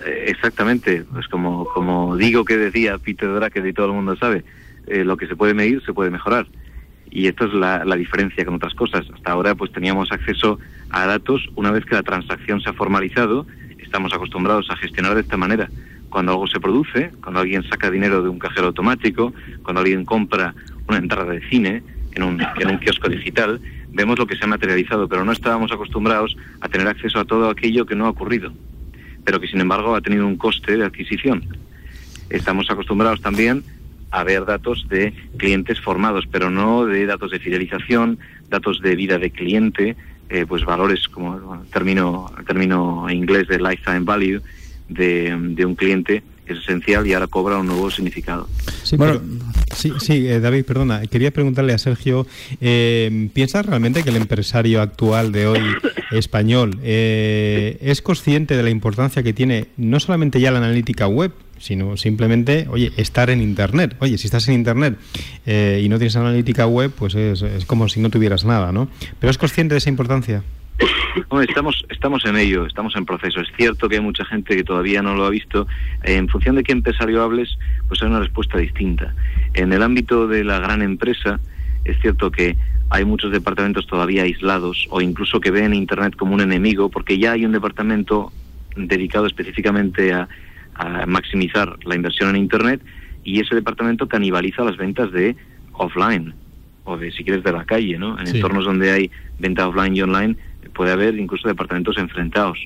Eh, 0.06 0.24
Exactamente, 0.28 1.04
pues 1.12 1.28
como, 1.28 1.66
como 1.66 2.16
digo 2.16 2.44
que 2.46 2.56
decía 2.56 2.96
Peter 2.98 3.28
Drucker 3.30 3.66
y 3.66 3.72
todo 3.74 3.86
el 3.86 3.92
mundo 3.92 4.16
sabe, 4.16 4.42
lo 4.88 5.16
que 5.18 5.26
se 5.26 5.36
puede 5.36 5.52
medir 5.52 5.82
se 5.84 5.92
puede 5.92 6.10
mejorar. 6.10 6.46
Y 7.10 7.26
esto 7.26 7.44
es 7.46 7.52
la, 7.54 7.84
la 7.84 7.96
diferencia 7.96 8.44
con 8.44 8.54
otras 8.54 8.74
cosas. 8.74 9.04
Hasta 9.14 9.32
ahora 9.32 9.54
pues 9.54 9.70
teníamos 9.72 10.10
acceso 10.12 10.58
a 10.90 11.06
datos 11.06 11.42
una 11.56 11.70
vez 11.72 11.84
que 11.84 11.94
la 11.94 12.02
transacción 12.02 12.60
se 12.62 12.70
ha 12.70 12.72
formalizado, 12.72 13.46
estamos 13.78 14.12
acostumbrados 14.14 14.70
a 14.70 14.76
gestionar 14.76 15.14
de 15.14 15.20
esta 15.22 15.36
manera. 15.36 15.68
Cuando 16.10 16.32
algo 16.32 16.46
se 16.46 16.60
produce, 16.60 17.10
cuando 17.22 17.40
alguien 17.40 17.62
saca 17.64 17.90
dinero 17.90 18.22
de 18.22 18.28
un 18.28 18.38
cajero 18.38 18.68
automático, 18.68 19.32
cuando 19.62 19.80
alguien 19.80 20.04
compra 20.04 20.54
una 20.88 20.98
entrada 20.98 21.32
de 21.32 21.46
cine 21.48 21.82
en 22.12 22.22
un, 22.22 22.40
en 22.40 22.68
un 22.68 22.78
kiosco 22.78 23.08
digital, 23.08 23.60
vemos 23.90 24.18
lo 24.18 24.26
que 24.26 24.36
se 24.36 24.44
ha 24.44 24.48
materializado, 24.48 25.08
pero 25.08 25.24
no 25.24 25.32
estábamos 25.32 25.72
acostumbrados 25.72 26.36
a 26.60 26.68
tener 26.68 26.86
acceso 26.86 27.18
a 27.18 27.24
todo 27.24 27.50
aquello 27.50 27.86
que 27.86 27.94
no 27.94 28.06
ha 28.06 28.10
ocurrido 28.10 28.52
pero 29.26 29.40
que 29.40 29.48
sin 29.48 29.60
embargo 29.60 29.94
ha 29.94 30.00
tenido 30.00 30.24
un 30.26 30.36
coste 30.36 30.76
de 30.76 30.84
adquisición. 30.84 31.44
Estamos 32.30 32.70
acostumbrados 32.70 33.20
también 33.20 33.64
a 34.12 34.22
ver 34.22 34.46
datos 34.46 34.86
de 34.88 35.12
clientes 35.36 35.80
formados, 35.80 36.26
pero 36.30 36.48
no 36.48 36.86
de 36.86 37.04
datos 37.06 37.32
de 37.32 37.40
fidelización, 37.40 38.20
datos 38.48 38.80
de 38.80 38.94
vida 38.94 39.18
de 39.18 39.32
cliente, 39.32 39.96
eh, 40.30 40.46
pues 40.46 40.64
valores 40.64 41.08
como 41.08 41.60
término, 41.72 42.30
el 42.38 42.44
término 42.44 43.10
inglés 43.10 43.48
de 43.48 43.58
lifetime 43.58 44.00
value 44.00 44.40
de, 44.88 45.36
de 45.54 45.64
un 45.64 45.74
cliente 45.74 46.22
es 46.46 46.58
esencial 46.58 47.04
y 47.06 47.12
ahora 47.12 47.26
cobra 47.26 47.58
un 47.58 47.66
nuevo 47.66 47.90
significado. 47.90 48.48
Sí, 48.84 48.96
Bueno. 48.96 49.14
pero- 49.20 49.74
sí, 49.74 49.92
sí, 49.98 50.28
eh, 50.28 50.38
David, 50.38 50.64
perdona. 50.64 51.02
Quería 51.08 51.32
preguntarle 51.32 51.72
a 51.72 51.78
Sergio, 51.78 52.24
eh, 52.60 53.28
¿piensas 53.34 53.66
realmente 53.66 54.04
que 54.04 54.10
el 54.10 54.16
empresario 54.16 54.80
actual 54.80 55.32
de 55.32 55.48
hoy 55.48 55.60
español 56.12 56.78
eh, 56.84 57.78
es 57.80 58.00
consciente 58.00 58.56
de 58.56 58.62
la 58.62 58.70
importancia 58.70 59.24
que 59.24 59.32
tiene 59.32 59.66
no 59.76 59.98
solamente 59.98 60.40
ya 60.40 60.52
la 60.52 60.58
analítica 60.58 61.08
web, 61.08 61.32
sino 61.58 61.96
simplemente, 61.96 62.68
oye, 62.70 62.92
estar 62.96 63.28
en 63.30 63.42
Internet? 63.42 63.96
Oye, 63.98 64.16
si 64.16 64.28
estás 64.28 64.46
en 64.46 64.54
Internet 64.54 64.98
eh, 65.46 65.80
y 65.84 65.88
no 65.88 65.98
tienes 65.98 66.14
analítica 66.14 66.68
web, 66.68 66.92
pues 66.96 67.16
es, 67.16 67.42
es 67.42 67.64
como 67.64 67.88
si 67.88 67.98
no 67.98 68.08
tuvieras 68.08 68.44
nada, 68.44 68.70
¿no? 68.70 68.88
¿Pero 69.18 69.32
es 69.32 69.38
consciente 69.38 69.74
de 69.74 69.78
esa 69.78 69.88
importancia? 69.90 70.44
Estamos, 71.48 71.84
estamos 71.88 72.24
en 72.26 72.36
ello, 72.36 72.66
estamos 72.66 72.94
en 72.96 73.06
proceso. 73.06 73.40
Es 73.40 73.48
cierto 73.56 73.88
que 73.88 73.96
hay 73.96 74.02
mucha 74.02 74.24
gente 74.24 74.54
que 74.56 74.64
todavía 74.64 75.02
no 75.02 75.14
lo 75.14 75.24
ha 75.24 75.30
visto. 75.30 75.66
Eh, 76.04 76.16
en 76.16 76.28
función 76.28 76.56
de 76.56 76.62
qué 76.62 76.72
empresario 76.72 77.22
hables, 77.22 77.58
pues 77.88 78.02
hay 78.02 78.08
una 78.08 78.20
respuesta 78.20 78.58
distinta. 78.58 79.14
En 79.54 79.72
el 79.72 79.82
ámbito 79.82 80.28
de 80.28 80.44
la 80.44 80.58
gran 80.58 80.82
empresa, 80.82 81.40
es 81.84 81.98
cierto 82.00 82.30
que 82.30 82.56
hay 82.90 83.04
muchos 83.04 83.32
departamentos 83.32 83.86
todavía 83.86 84.22
aislados 84.22 84.86
o 84.90 85.00
incluso 85.00 85.40
que 85.40 85.50
ven 85.50 85.72
Internet 85.74 86.14
como 86.16 86.34
un 86.34 86.40
enemigo, 86.42 86.90
porque 86.90 87.18
ya 87.18 87.32
hay 87.32 87.44
un 87.46 87.52
departamento 87.52 88.32
dedicado 88.76 89.26
específicamente 89.26 90.12
a, 90.12 90.28
a 90.74 91.06
maximizar 91.06 91.78
la 91.84 91.94
inversión 91.96 92.30
en 92.30 92.36
Internet 92.42 92.82
y 93.24 93.40
ese 93.40 93.54
departamento 93.54 94.06
canibaliza 94.06 94.62
las 94.62 94.76
ventas 94.76 95.10
de 95.10 95.34
offline 95.72 96.34
o 96.84 96.96
de, 96.96 97.10
si 97.10 97.24
quieres, 97.24 97.42
de 97.42 97.50
la 97.52 97.64
calle, 97.64 97.98
¿no? 97.98 98.18
En 98.20 98.26
Sí. 98.26 98.36
entornos 98.36 98.64
donde 98.66 98.92
hay 98.92 99.10
venta 99.40 99.66
offline 99.66 99.96
y 99.96 100.02
online 100.02 100.36
puede 100.76 100.92
haber 100.92 101.18
incluso 101.18 101.48
departamentos 101.48 101.96
enfrentados. 101.96 102.58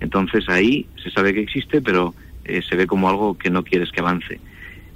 Entonces 0.00 0.48
ahí 0.48 0.86
se 1.02 1.10
sabe 1.10 1.34
que 1.34 1.42
existe, 1.42 1.82
pero 1.82 2.14
eh, 2.44 2.62
se 2.66 2.74
ve 2.74 2.86
como 2.86 3.08
algo 3.08 3.36
que 3.36 3.50
no 3.50 3.62
quieres 3.62 3.92
que 3.92 4.00
avance. 4.00 4.40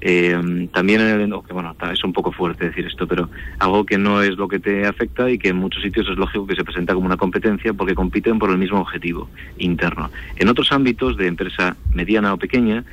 Eh, 0.00 0.68
también, 0.72 1.00
en 1.00 1.20
el, 1.20 1.42
que 1.46 1.52
bueno, 1.52 1.74
es 1.92 2.04
un 2.04 2.12
poco 2.12 2.32
fuerte 2.32 2.66
decir 2.66 2.86
esto, 2.86 3.06
pero 3.06 3.30
algo 3.58 3.86
que 3.86 3.96
no 3.96 4.22
es 4.22 4.36
lo 4.36 4.48
que 4.48 4.58
te 4.58 4.86
afecta 4.86 5.30
y 5.30 5.38
que 5.38 5.48
en 5.48 5.56
muchos 5.56 5.82
sitios 5.82 6.08
es 6.08 6.16
lógico 6.16 6.46
que 6.46 6.56
se 6.56 6.64
presenta 6.64 6.94
como 6.94 7.06
una 7.06 7.16
competencia 7.16 7.72
porque 7.72 7.94
compiten 7.94 8.38
por 8.38 8.50
el 8.50 8.58
mismo 8.58 8.80
objetivo 8.80 9.28
interno. 9.58 10.10
En 10.36 10.48
otros 10.48 10.72
ámbitos 10.72 11.16
de 11.16 11.26
empresa 11.26 11.76
mediana 11.92 12.34
o 12.34 12.38
pequeña, 12.38 12.84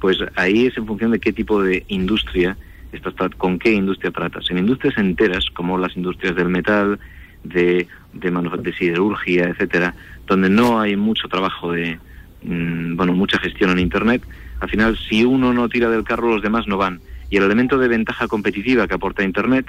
pues 0.00 0.18
ahí 0.36 0.66
es 0.66 0.76
en 0.76 0.86
función 0.86 1.10
de 1.12 1.20
qué 1.20 1.32
tipo 1.32 1.62
de 1.62 1.84
industria 1.88 2.56
estás 2.92 3.14
con 3.36 3.58
qué 3.58 3.72
industria 3.72 4.10
tratas. 4.10 4.50
En 4.50 4.58
industrias 4.58 4.96
enteras, 4.98 5.46
como 5.52 5.78
las 5.78 5.96
industrias 5.96 6.34
del 6.36 6.48
metal, 6.48 6.98
de, 7.44 7.86
de, 8.12 8.30
de 8.30 8.72
siderurgia, 8.74 9.48
etcétera, 9.48 9.94
donde 10.26 10.48
no 10.48 10.80
hay 10.80 10.96
mucho 10.96 11.28
trabajo 11.28 11.72
de, 11.72 11.98
mm, 12.42 12.96
bueno, 12.96 13.12
mucha 13.12 13.38
gestión 13.38 13.70
en 13.70 13.78
Internet, 13.78 14.22
al 14.60 14.68
final, 14.68 14.98
si 15.08 15.24
uno 15.24 15.52
no 15.52 15.68
tira 15.68 15.88
del 15.88 16.04
carro, 16.04 16.28
los 16.28 16.42
demás 16.42 16.66
no 16.66 16.76
van. 16.76 17.00
Y 17.30 17.38
el 17.38 17.44
elemento 17.44 17.78
de 17.78 17.88
ventaja 17.88 18.28
competitiva 18.28 18.86
que 18.86 18.94
aporta 18.94 19.24
Internet, 19.24 19.66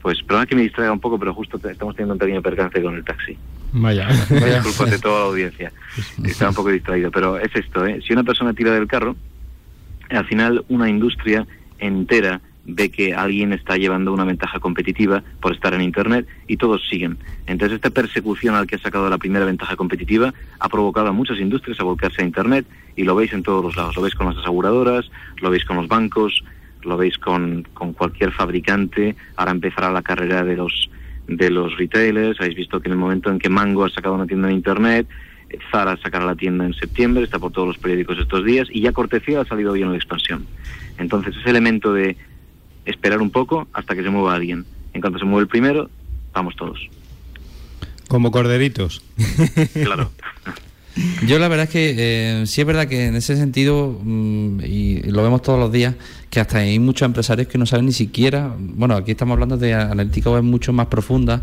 pues 0.00 0.22
perdona 0.22 0.46
que 0.46 0.56
me 0.56 0.62
distraiga 0.62 0.92
un 0.92 1.00
poco, 1.00 1.18
pero 1.18 1.34
justo 1.34 1.60
estamos 1.68 1.94
teniendo 1.94 2.14
un 2.14 2.18
pequeño 2.18 2.42
percance 2.42 2.82
con 2.82 2.94
el 2.94 3.04
taxi. 3.04 3.36
Vaya. 3.72 4.08
Disculpas 4.30 4.90
de 4.90 4.98
toda 4.98 5.20
la 5.20 5.26
audiencia. 5.30 5.72
Estaba 6.24 6.50
un 6.50 6.56
poco 6.56 6.70
distraído, 6.70 7.10
pero 7.10 7.38
es 7.38 7.54
esto, 7.54 7.84
¿eh? 7.84 8.00
Si 8.06 8.12
una 8.12 8.24
persona 8.24 8.54
tira 8.54 8.72
del 8.72 8.86
carro, 8.86 9.14
al 10.08 10.24
final 10.26 10.64
una 10.68 10.88
industria 10.88 11.46
entera 11.78 12.40
ve 12.66 12.90
que 12.90 13.14
alguien 13.14 13.52
está 13.52 13.76
llevando 13.76 14.12
una 14.12 14.24
ventaja 14.24 14.58
competitiva 14.58 15.22
por 15.40 15.52
estar 15.52 15.74
en 15.74 15.82
Internet 15.82 16.26
y 16.48 16.56
todos 16.56 16.86
siguen. 16.88 17.18
Entonces 17.46 17.76
esta 17.76 17.90
persecución 17.90 18.54
al 18.54 18.66
que 18.66 18.76
ha 18.76 18.78
sacado 18.78 19.08
la 19.10 19.18
primera 19.18 19.44
ventaja 19.44 19.76
competitiva 19.76 20.32
ha 20.58 20.68
provocado 20.68 21.08
a 21.08 21.12
muchas 21.12 21.38
industrias 21.38 21.78
a 21.80 21.84
volcarse 21.84 22.22
a 22.22 22.24
Internet 22.24 22.66
y 22.96 23.04
lo 23.04 23.14
veis 23.14 23.32
en 23.32 23.42
todos 23.42 23.62
los 23.62 23.76
lados. 23.76 23.96
Lo 23.96 24.02
veis 24.02 24.14
con 24.14 24.26
las 24.26 24.38
aseguradoras, 24.38 25.10
lo 25.40 25.50
veis 25.50 25.64
con 25.64 25.76
los 25.76 25.88
bancos, 25.88 26.42
lo 26.82 26.96
veis 26.96 27.18
con, 27.18 27.66
con 27.74 27.92
cualquier 27.92 28.32
fabricante. 28.32 29.16
Ahora 29.36 29.52
empezará 29.52 29.90
la 29.90 30.02
carrera 30.02 30.44
de 30.44 30.56
los, 30.56 30.90
de 31.26 31.50
los 31.50 31.76
retailers. 31.76 32.40
Habéis 32.40 32.56
visto 32.56 32.80
que 32.80 32.88
en 32.88 32.92
el 32.92 32.98
momento 32.98 33.30
en 33.30 33.38
que 33.38 33.48
Mango 33.48 33.84
ha 33.84 33.90
sacado 33.90 34.14
una 34.14 34.26
tienda 34.26 34.48
en 34.48 34.56
Internet, 34.56 35.06
Zara 35.70 35.96
sacará 35.98 36.24
la 36.24 36.34
tienda 36.34 36.64
en 36.64 36.74
septiembre, 36.74 37.24
está 37.24 37.38
por 37.38 37.52
todos 37.52 37.68
los 37.68 37.78
periódicos 37.78 38.18
estos 38.18 38.44
días 38.44 38.68
y 38.70 38.80
ya 38.80 38.92
Cortesía 38.92 39.40
ha 39.40 39.44
salido 39.44 39.72
bien 39.72 39.86
en 39.86 39.92
la 39.92 39.98
expansión. 39.98 40.46
Entonces 40.98 41.36
ese 41.36 41.50
elemento 41.50 41.92
de 41.92 42.16
esperar 42.84 43.20
un 43.20 43.30
poco 43.30 43.66
hasta 43.72 43.94
que 43.94 44.02
se 44.02 44.10
mueva 44.10 44.34
alguien. 44.34 44.64
En 44.92 45.00
cuanto 45.00 45.18
se 45.18 45.24
mueve 45.24 45.42
el 45.42 45.48
primero, 45.48 45.90
vamos 46.32 46.54
todos. 46.56 46.78
Como 48.08 48.30
corderitos. 48.30 49.02
claro. 49.72 50.10
Yo 51.26 51.40
la 51.40 51.48
verdad 51.48 51.64
es 51.64 51.70
que 51.70 51.94
eh, 51.98 52.46
sí 52.46 52.60
es 52.60 52.66
verdad 52.66 52.86
que 52.86 53.06
en 53.06 53.16
ese 53.16 53.36
sentido, 53.36 53.98
mm, 54.00 54.60
y 54.64 55.02
lo 55.02 55.24
vemos 55.24 55.42
todos 55.42 55.58
los 55.58 55.72
días, 55.72 55.94
que 56.30 56.38
hasta 56.38 56.58
hay 56.58 56.78
muchos 56.78 57.06
empresarios 57.06 57.48
que 57.48 57.58
no 57.58 57.66
saben 57.66 57.86
ni 57.86 57.92
siquiera, 57.92 58.54
bueno, 58.56 58.94
aquí 58.94 59.10
estamos 59.10 59.32
hablando 59.32 59.56
de 59.56 59.74
analítica 59.74 60.30
web 60.30 60.44
mucho 60.44 60.72
más 60.72 60.86
profunda, 60.86 61.42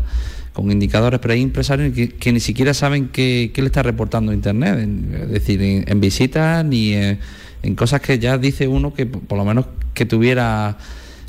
con 0.54 0.70
indicadores, 0.70 1.20
pero 1.20 1.34
hay 1.34 1.42
empresarios 1.42 1.94
que, 1.94 2.32
ni 2.32 2.40
siquiera 2.40 2.72
saben 2.72 3.08
qué, 3.08 3.52
le 3.54 3.66
está 3.66 3.82
reportando 3.82 4.32
Internet, 4.32 4.88
es 5.22 5.30
decir, 5.30 5.60
en, 5.62 6.00
visitas 6.00 6.64
ni 6.64 6.94
en, 6.94 7.18
en, 7.62 7.74
cosas 7.74 8.00
que 8.00 8.18
ya 8.18 8.38
dice 8.38 8.68
uno 8.68 8.94
que 8.94 9.06
por 9.06 9.36
lo 9.36 9.44
menos 9.44 9.66
que 9.94 10.06
tuviera 10.06 10.78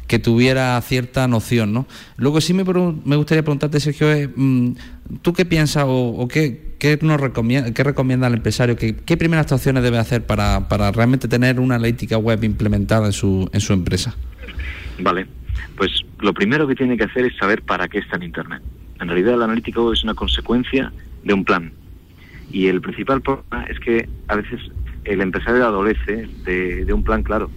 que 0.08 0.20
tuviera 0.20 0.80
cierta 0.82 1.28
noción, 1.28 1.74
¿no? 1.74 1.86
Luego 2.18 2.42
sí 2.42 2.54
me, 2.54 2.64
me 2.64 3.16
gustaría 3.16 3.42
preguntarte, 3.42 3.80
Sergio, 3.80 4.08
mm, 4.36 4.72
¿tú 5.22 5.34
qué 5.34 5.46
piensas 5.46 5.86
o, 5.88 6.28
qué, 6.32 6.76
qué, 6.80 7.00
nos 7.02 7.20
recomienda, 7.20 7.74
qué 7.74 7.84
recomienda 7.84 8.28
al 8.28 8.34
empresario? 8.34 8.76
¿Qué, 8.76 8.96
qué 8.96 9.18
primeras 9.18 9.46
actuaciones 9.46 9.84
debe 9.84 9.98
hacer 9.98 10.26
para, 10.26 10.68
para, 10.68 10.92
realmente 10.92 11.28
tener 11.28 11.60
una 11.60 11.76
analítica 11.76 12.18
web 12.18 12.44
implementada 12.44 13.08
en 13.08 13.14
su, 13.14 13.50
en 13.54 13.62
su 13.62 13.74
empresa? 13.74 14.16
Vale, 15.00 15.26
pues 15.78 15.92
lo 16.20 16.34
primero 16.34 16.68
que 16.68 16.76
tiene 16.76 16.98
que 16.98 17.06
hacer 17.06 17.26
es 17.26 17.36
saber 17.38 17.62
para 17.62 17.88
qué 17.88 18.00
está 18.00 18.18
en 18.18 18.24
Internet. 18.24 18.62
En 19.00 19.08
realidad 19.08 19.38
la 19.38 19.46
analítica 19.46 19.82
web 19.82 19.94
es 19.94 20.04
una 20.04 20.14
consecuencia 20.14 20.92
de 21.24 21.34
un 21.34 21.46
plan. 21.46 21.72
Y 22.52 22.68
el 22.68 22.82
principal 22.82 23.22
problema 23.22 23.66
es 23.70 23.80
que 23.80 24.08
a 24.28 24.36
veces 24.36 24.60
el 25.06 25.22
empresario 25.22 25.66
adolece 25.66 26.28
de 26.46 26.94
un 26.94 27.04
plan 27.04 27.24
claro 27.24 27.50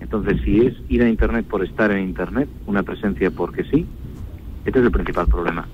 entonces, 0.00 0.40
si 0.44 0.66
es 0.66 0.74
ir 0.88 1.02
a 1.02 1.08
Internet 1.08 1.46
por 1.46 1.64
estar 1.64 1.90
en 1.90 2.00
Internet, 2.04 2.48
una 2.66 2.82
presencia 2.82 3.30
porque 3.30 3.64
sí, 3.64 3.86
este 4.64 4.78
es 4.78 4.84
el 4.84 4.90
principal 4.90 5.26
problema. 5.26 5.66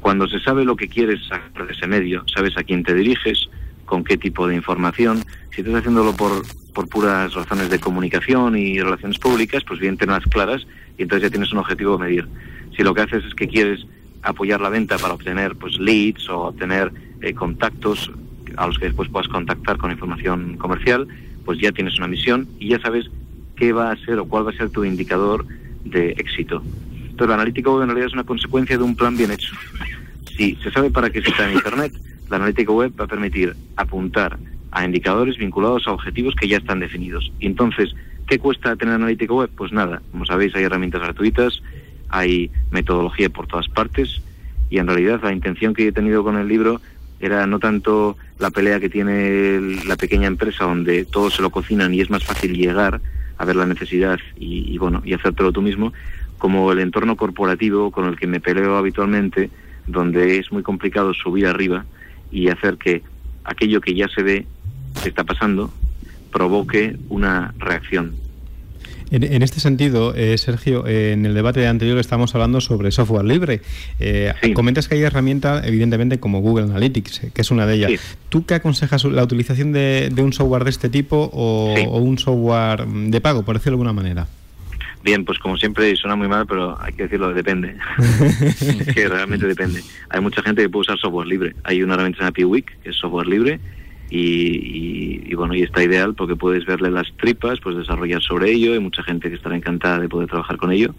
Cuando 0.00 0.26
se 0.26 0.40
sabe 0.40 0.64
lo 0.64 0.76
que 0.76 0.88
quieres 0.88 1.24
sacar 1.28 1.66
de 1.66 1.72
ese 1.72 1.86
medio, 1.86 2.24
sabes 2.34 2.56
a 2.56 2.64
quién 2.64 2.82
te 2.82 2.94
diriges, 2.94 3.48
con 3.84 4.04
qué 4.04 4.16
tipo 4.16 4.46
de 4.46 4.56
información, 4.56 5.22
si 5.54 5.60
estás 5.60 5.76
haciéndolo 5.76 6.14
por, 6.16 6.42
por 6.72 6.88
puras 6.88 7.34
razones 7.34 7.70
de 7.70 7.78
comunicación 7.78 8.56
y 8.56 8.80
relaciones 8.80 9.18
públicas, 9.18 9.62
pues 9.64 9.80
bien 9.80 9.96
tenerlas 9.96 10.24
claras 10.26 10.66
y 10.98 11.02
entonces 11.02 11.28
ya 11.28 11.30
tienes 11.30 11.52
un 11.52 11.58
objetivo 11.58 11.94
a 11.94 11.98
medir. 11.98 12.26
Si 12.76 12.82
lo 12.82 12.94
que 12.94 13.02
haces 13.02 13.24
es 13.24 13.34
que 13.34 13.48
quieres 13.48 13.86
apoyar 14.22 14.60
la 14.60 14.70
venta 14.70 14.98
para 14.98 15.14
obtener 15.14 15.56
pues 15.56 15.78
leads 15.78 16.28
o 16.30 16.48
obtener 16.48 16.92
eh, 17.20 17.34
contactos 17.34 18.10
a 18.56 18.66
los 18.66 18.78
que 18.78 18.86
después 18.86 19.08
puedas 19.08 19.28
contactar 19.28 19.76
con 19.78 19.90
información 19.90 20.56
comercial, 20.56 21.06
pues 21.44 21.58
ya 21.60 21.72
tienes 21.72 21.96
una 21.98 22.08
misión 22.08 22.48
y 22.58 22.68
ya 22.68 22.80
sabes 22.80 23.10
qué 23.62 23.72
va 23.72 23.92
a 23.92 23.96
ser 23.96 24.18
o 24.18 24.24
cuál 24.24 24.44
va 24.44 24.50
a 24.50 24.56
ser 24.56 24.70
tu 24.70 24.84
indicador 24.84 25.46
de 25.84 26.10
éxito. 26.18 26.64
Entonces, 26.96 27.28
la 27.28 27.34
analítica 27.34 27.70
web 27.70 27.82
en 27.82 27.90
realidad 27.90 28.08
es 28.08 28.12
una 28.12 28.24
consecuencia 28.24 28.76
de 28.76 28.82
un 28.82 28.96
plan 28.96 29.16
bien 29.16 29.30
hecho. 29.30 29.54
Si 30.36 30.56
se 30.56 30.72
sabe 30.72 30.90
para 30.90 31.10
qué 31.10 31.22
se 31.22 31.30
está 31.30 31.48
en 31.48 31.54
Internet, 31.54 31.92
la 32.28 32.38
analítica 32.38 32.72
web 32.72 32.92
va 32.98 33.04
a 33.04 33.06
permitir 33.06 33.54
apuntar 33.76 34.36
a 34.72 34.84
indicadores 34.84 35.38
vinculados 35.38 35.86
a 35.86 35.92
objetivos 35.92 36.34
que 36.34 36.48
ya 36.48 36.56
están 36.56 36.80
definidos. 36.80 37.30
Y 37.38 37.46
entonces, 37.46 37.94
¿qué 38.26 38.40
cuesta 38.40 38.74
tener 38.74 38.96
analítica 38.96 39.32
web? 39.32 39.50
Pues 39.56 39.70
nada, 39.70 40.02
como 40.10 40.26
sabéis, 40.26 40.56
hay 40.56 40.64
herramientas 40.64 41.00
gratuitas, 41.00 41.62
hay 42.08 42.50
metodología 42.72 43.30
por 43.30 43.46
todas 43.46 43.68
partes, 43.68 44.22
y 44.70 44.78
en 44.78 44.88
realidad 44.88 45.20
la 45.22 45.32
intención 45.32 45.72
que 45.72 45.86
he 45.86 45.92
tenido 45.92 46.24
con 46.24 46.36
el 46.36 46.48
libro 46.48 46.80
era 47.20 47.46
no 47.46 47.60
tanto 47.60 48.16
la 48.40 48.50
pelea 48.50 48.80
que 48.80 48.88
tiene 48.88 49.84
la 49.86 49.94
pequeña 49.94 50.26
empresa 50.26 50.64
donde 50.64 51.04
todos 51.04 51.34
se 51.34 51.42
lo 51.42 51.50
cocinan 51.50 51.94
y 51.94 52.00
es 52.00 52.10
más 52.10 52.24
fácil 52.24 52.56
llegar, 52.56 53.00
a 53.38 53.44
ver 53.44 53.56
la 53.56 53.66
necesidad 53.66 54.18
y, 54.36 54.76
bueno 54.78 55.02
y 55.04 55.14
hacértelo 55.14 55.52
tú 55.52 55.62
mismo 55.62 55.92
como 56.38 56.72
el 56.72 56.80
entorno 56.80 57.16
corporativo 57.16 57.90
con 57.90 58.06
el 58.06 58.16
que 58.16 58.26
me 58.26 58.40
peleo 58.40 58.76
habitualmente 58.76 59.50
donde 59.86 60.38
es 60.38 60.52
muy 60.52 60.62
complicado 60.62 61.14
subir 61.14 61.46
arriba 61.46 61.84
y 62.30 62.48
hacer 62.48 62.76
que 62.76 63.02
aquello 63.44 63.80
que 63.80 63.94
ya 63.94 64.08
se 64.08 64.22
ve 64.22 64.46
que 65.02 65.08
está 65.08 65.24
pasando 65.24 65.70
provoque 66.30 66.96
una 67.08 67.54
reacción 67.58 68.14
en, 69.12 69.42
este 69.42 69.60
sentido, 69.60 70.14
eh, 70.14 70.38
Sergio, 70.38 70.86
eh, 70.86 71.12
en 71.12 71.26
el 71.26 71.34
debate 71.34 71.66
anterior 71.66 71.98
estamos 71.98 72.34
hablando 72.34 72.62
sobre 72.62 72.90
software 72.90 73.26
libre. 73.26 73.60
Eh, 74.00 74.32
comentas 74.54 74.88
que 74.88 74.94
hay 74.94 75.02
herramientas, 75.02 75.66
evidentemente, 75.66 76.18
como 76.18 76.40
Google 76.40 76.64
Analytics, 76.64 77.32
que 77.34 77.40
es 77.42 77.50
una 77.50 77.66
de 77.66 77.74
ellas. 77.74 78.16
¿Tú 78.30 78.46
qué 78.46 78.54
aconsejas 78.54 79.04
la 79.04 79.22
utilización 79.22 79.72
de, 79.72 80.10
un 80.16 80.32
software 80.32 80.64
de 80.64 80.70
este 80.70 80.88
tipo 80.88 81.30
o, 81.32 81.74
un 81.98 82.18
software 82.18 82.86
de 82.86 83.20
pago, 83.20 83.42
por 83.42 83.56
decirlo 83.56 83.76
de 83.76 83.82
alguna 83.82 83.92
manera? 83.92 84.26
Bien, 85.04 85.24
pues 85.24 85.38
como 85.38 85.58
siempre 85.58 85.94
suena 85.96 86.16
muy 86.16 86.28
mal, 86.28 86.46
pero 86.46 86.80
hay 86.80 86.94
que 86.94 87.02
decirlo, 87.02 87.34
depende. 87.34 87.76
que 88.94 89.08
realmente 89.08 89.46
depende. 89.46 89.82
Hay 90.08 90.22
mucha 90.22 90.42
gente 90.42 90.62
que 90.62 90.70
puede 90.70 90.82
usar 90.82 90.98
software 90.98 91.26
libre. 91.26 91.54
Hay 91.64 91.82
una 91.82 91.94
herramienta 91.94 92.22
en 92.22 92.28
API 92.28 92.44
Week, 92.44 92.78
que 92.82 92.90
es 92.90 92.96
software 92.96 93.26
libre, 93.26 93.60
y, 94.14 95.34
bueno, 95.34 95.54
y 95.54 95.62
está 95.62 95.82
ideal 95.82 96.14
porque 96.14 96.36
puedes 96.36 96.66
verle 96.66 96.90
las 96.90 97.10
tripas, 97.16 97.60
pues 97.60 97.76
desarrollar 97.76 98.20
sobre 98.20 98.50
ello, 98.50 98.74
hay 98.74 98.78
mucha 98.78 99.02
gente 99.02 99.30
que 99.30 99.36
estará 99.36 99.56
encantada 99.56 100.00
de 100.00 100.08
poder 100.08 100.28
trabajar 100.28 100.58
con 100.58 100.70
ello. 100.70 100.94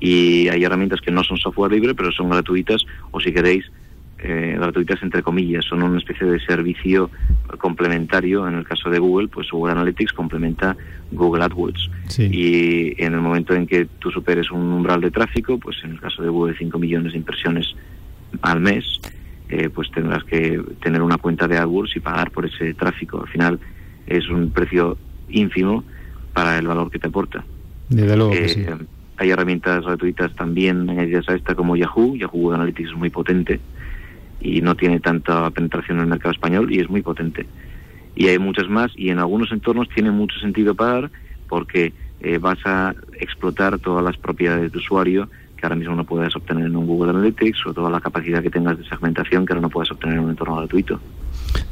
Y 0.00 0.48
hay 0.48 0.62
herramientas 0.62 1.00
que 1.00 1.10
no 1.10 1.24
son 1.24 1.38
software 1.38 1.72
libre 1.72 1.94
pero 1.94 2.12
son 2.12 2.28
gratuitas 2.28 2.84
o 3.10 3.20
si 3.20 3.32
queréis 3.32 3.64
eh, 4.18 4.54
gratuitas 4.58 5.02
entre 5.02 5.22
comillas, 5.22 5.64
son 5.64 5.82
una 5.82 5.98
especie 5.98 6.26
de 6.26 6.38
servicio 6.40 7.10
complementario, 7.56 8.46
en 8.46 8.56
el 8.56 8.64
caso 8.64 8.90
de 8.90 8.98
Google, 8.98 9.28
pues 9.28 9.50
Google 9.50 9.72
Analytics 9.72 10.12
complementa 10.12 10.76
Google 11.12 11.44
AdWords. 11.44 11.90
Y 12.18 13.02
en 13.02 13.14
el 13.14 13.20
momento 13.20 13.54
en 13.54 13.66
que 13.66 13.86
tú 13.98 14.10
superes 14.10 14.50
un 14.50 14.60
umbral 14.60 15.00
de 15.00 15.10
tráfico, 15.10 15.58
pues 15.58 15.78
en 15.84 15.92
el 15.92 16.00
caso 16.00 16.22
de 16.22 16.28
Google 16.28 16.54
5 16.58 16.78
millones 16.78 17.12
de 17.12 17.18
impresiones 17.18 17.74
al 18.42 18.60
mes, 18.60 19.00
eh, 19.48 19.68
pues 19.68 19.90
tendrás 19.90 20.24
que 20.24 20.60
tener 20.82 21.02
una 21.02 21.18
cuenta 21.18 21.46
de 21.46 21.56
AdWords 21.56 21.96
y 21.96 22.00
pagar 22.00 22.30
por 22.30 22.46
ese 22.46 22.74
tráfico. 22.74 23.20
Al 23.20 23.28
final 23.28 23.60
es 24.06 24.28
un 24.28 24.50
precio 24.50 24.98
ínfimo 25.28 25.84
para 26.32 26.58
el 26.58 26.66
valor 26.66 26.90
que 26.90 26.98
te 26.98 27.08
aporta. 27.08 27.44
Desde 27.88 28.16
luego 28.16 28.34
eh, 28.34 28.76
Hay 29.16 29.30
herramientas 29.30 29.84
gratuitas 29.84 30.34
también 30.34 30.88
añadidas 30.90 31.28
a 31.28 31.34
esta 31.34 31.54
como 31.54 31.76
Yahoo. 31.76 32.16
Yahoo 32.16 32.52
Analytics 32.52 32.90
es 32.90 32.96
muy 32.96 33.10
potente 33.10 33.60
y 34.40 34.60
no 34.60 34.74
tiene 34.74 35.00
tanta 35.00 35.48
penetración 35.50 35.98
en 35.98 36.04
el 36.04 36.10
mercado 36.10 36.32
español 36.32 36.72
y 36.72 36.80
es 36.80 36.90
muy 36.90 37.02
potente. 37.02 37.46
Y 38.14 38.28
hay 38.28 38.38
muchas 38.38 38.68
más 38.68 38.92
y 38.96 39.10
en 39.10 39.18
algunos 39.18 39.52
entornos 39.52 39.88
tiene 39.90 40.10
mucho 40.10 40.38
sentido 40.40 40.74
pagar 40.74 41.10
porque 41.48 41.92
eh, 42.20 42.38
vas 42.38 42.58
a 42.64 42.94
explotar 43.20 43.78
todas 43.78 44.02
las 44.04 44.16
propiedades 44.16 44.72
de 44.72 44.78
usuario 44.78 45.28
que 45.56 45.66
ahora 45.66 45.76
mismo 45.76 45.94
no 45.94 46.04
puedes 46.04 46.34
obtener 46.36 46.66
en 46.66 46.76
un 46.76 46.86
Google 46.86 47.10
Analytics 47.10 47.66
o 47.66 47.74
toda 47.74 47.90
la 47.90 48.00
capacidad 48.00 48.42
que 48.42 48.50
tengas 48.50 48.78
de 48.78 48.88
segmentación 48.88 49.46
que 49.46 49.52
ahora 49.52 49.62
no 49.62 49.70
puedes 49.70 49.90
obtener 49.90 50.18
en 50.18 50.24
un 50.24 50.30
entorno 50.30 50.56
gratuito. 50.56 51.00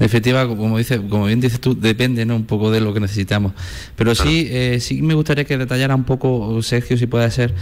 Efectiva, 0.00 0.46
como 0.48 0.78
dice, 0.78 1.00
como 1.08 1.26
bien 1.26 1.40
dices 1.40 1.60
tú, 1.60 1.78
depende 1.78 2.24
¿no? 2.24 2.36
un 2.36 2.46
poco 2.46 2.70
de 2.70 2.80
lo 2.80 2.94
que 2.94 3.00
necesitamos. 3.00 3.52
Pero 3.96 4.14
sí, 4.14 4.48
eh, 4.50 4.80
sí 4.80 5.02
me 5.02 5.14
gustaría 5.14 5.44
que 5.44 5.58
detallara 5.58 5.94
un 5.94 6.04
poco, 6.04 6.60
Sergio, 6.62 6.96
si 6.96 7.06
puede 7.06 7.30
ser, 7.30 7.54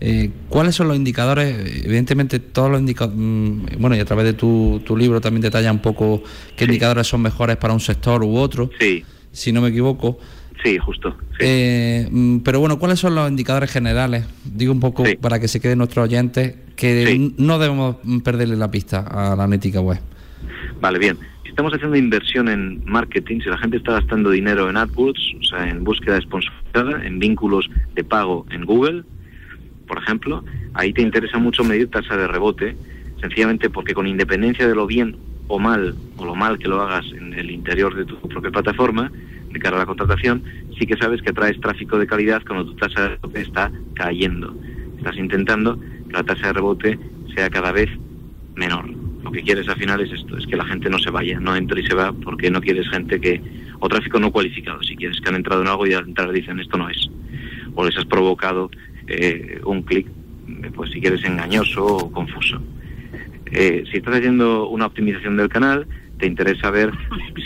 eh, 0.00 0.30
¿cuáles 0.48 0.74
son 0.74 0.88
los 0.88 0.96
indicadores? 0.96 1.84
Evidentemente, 1.84 2.38
todos 2.38 2.70
los 2.70 2.80
indicadores, 2.80 3.18
mm, 3.18 3.66
bueno, 3.78 3.96
y 3.96 4.00
a 4.00 4.04
través 4.04 4.24
de 4.24 4.32
tu, 4.34 4.80
tu 4.84 4.96
libro 4.96 5.20
también 5.20 5.42
detalla 5.42 5.72
un 5.72 5.80
poco 5.80 6.22
qué 6.56 6.64
indicadores 6.64 7.06
son 7.06 7.22
mejores 7.22 7.56
para 7.56 7.74
un 7.74 7.80
sector 7.80 8.22
u 8.22 8.36
otro, 8.36 8.70
sí. 8.78 9.04
si 9.32 9.52
no 9.52 9.60
me 9.60 9.68
equivoco. 9.68 10.18
Sí, 10.64 10.78
justo. 10.78 11.14
Eh, 11.40 12.08
mm, 12.10 12.38
pero 12.38 12.58
bueno, 12.58 12.78
¿cuáles 12.78 12.98
son 12.98 13.14
los 13.14 13.28
indicadores 13.28 13.70
generales? 13.70 14.26
Digo 14.44 14.72
un 14.72 14.80
poco 14.80 15.04
para 15.20 15.38
que 15.38 15.46
se 15.46 15.60
queden 15.60 15.76
nuestros 15.76 16.04
oyentes, 16.04 16.56
que 16.74 17.32
no 17.36 17.58
debemos 17.58 17.96
perderle 18.24 18.56
la 18.56 18.70
pista 18.70 19.00
a 19.00 19.36
la 19.36 19.44
analítica 19.44 19.82
web. 19.82 19.98
Vale, 20.80 20.98
bien. 20.98 21.18
Si 21.42 21.50
estamos 21.50 21.74
haciendo 21.74 21.96
inversión 21.96 22.48
en 22.48 22.82
marketing, 22.86 23.40
si 23.40 23.50
la 23.50 23.58
gente 23.58 23.76
está 23.76 23.92
gastando 23.92 24.30
dinero 24.30 24.70
en 24.70 24.78
AdWords, 24.78 25.34
o 25.38 25.44
sea, 25.44 25.68
en 25.68 25.84
búsqueda 25.84 26.18
sponsorizada, 26.22 27.04
en 27.04 27.18
vínculos 27.18 27.68
de 27.94 28.02
pago 28.02 28.46
en 28.50 28.64
Google, 28.64 29.04
por 29.86 29.98
ejemplo, 29.98 30.42
ahí 30.72 30.94
te 30.94 31.02
interesa 31.02 31.36
mucho 31.36 31.62
medir 31.62 31.90
tasa 31.90 32.16
de 32.16 32.26
rebote, 32.26 32.74
sencillamente 33.20 33.68
porque 33.68 33.92
con 33.92 34.06
independencia 34.06 34.66
de 34.66 34.74
lo 34.74 34.86
bien 34.86 35.18
o 35.46 35.58
mal, 35.58 35.94
o 36.16 36.24
lo 36.24 36.34
mal 36.34 36.58
que 36.58 36.68
lo 36.68 36.80
hagas 36.80 37.04
en 37.14 37.34
el 37.34 37.50
interior 37.50 37.94
de 37.94 38.06
tu 38.06 38.16
propia 38.28 38.50
plataforma, 38.50 39.12
de 39.54 39.60
cara 39.60 39.76
a 39.76 39.78
la 39.78 39.86
contratación, 39.86 40.42
sí 40.78 40.86
que 40.86 40.96
sabes 40.96 41.22
que 41.22 41.32
traes 41.32 41.58
tráfico 41.60 41.98
de 41.98 42.06
calidad 42.06 42.42
cuando 42.46 42.66
tu 42.66 42.74
tasa 42.74 43.02
de 43.02 43.08
rebote 43.10 43.40
está 43.40 43.72
cayendo. 43.94 44.54
Estás 44.98 45.16
intentando 45.16 45.78
que 45.80 46.12
la 46.12 46.24
tasa 46.24 46.48
de 46.48 46.52
rebote 46.52 46.98
sea 47.34 47.48
cada 47.48 47.72
vez 47.72 47.88
menor. 48.56 48.90
Lo 49.22 49.30
que 49.30 49.42
quieres 49.42 49.66
al 49.68 49.76
final 49.76 50.00
es 50.00 50.12
esto, 50.12 50.36
es 50.36 50.46
que 50.46 50.56
la 50.56 50.66
gente 50.66 50.90
no 50.90 50.98
se 50.98 51.10
vaya, 51.10 51.40
no 51.40 51.56
entre 51.56 51.80
y 51.80 51.86
se 51.86 51.94
va 51.94 52.12
porque 52.12 52.50
no 52.50 52.60
quieres 52.60 52.88
gente 52.90 53.20
que, 53.20 53.40
o 53.80 53.88
tráfico 53.88 54.18
no 54.18 54.30
cualificado, 54.30 54.82
si 54.82 54.96
quieres 54.96 55.20
que 55.20 55.28
han 55.28 55.36
entrado 55.36 55.62
en 55.62 55.68
algo 55.68 55.86
y 55.86 55.94
al 55.94 56.06
entrar 56.06 56.30
dicen 56.32 56.60
esto 56.60 56.76
no 56.76 56.90
es. 56.90 57.08
O 57.74 57.84
les 57.84 57.96
has 57.96 58.04
provocado 58.04 58.70
eh, 59.06 59.60
un 59.64 59.82
clic, 59.82 60.06
pues 60.74 60.90
si 60.90 61.00
quieres 61.00 61.24
engañoso 61.24 61.84
o 61.86 62.12
confuso. 62.12 62.60
Eh, 63.46 63.84
si 63.90 63.98
estás 63.98 64.16
haciendo 64.16 64.68
una 64.68 64.86
optimización 64.86 65.36
del 65.36 65.48
canal, 65.48 65.86
te 66.24 66.28
interesa 66.28 66.70
ver 66.70 66.90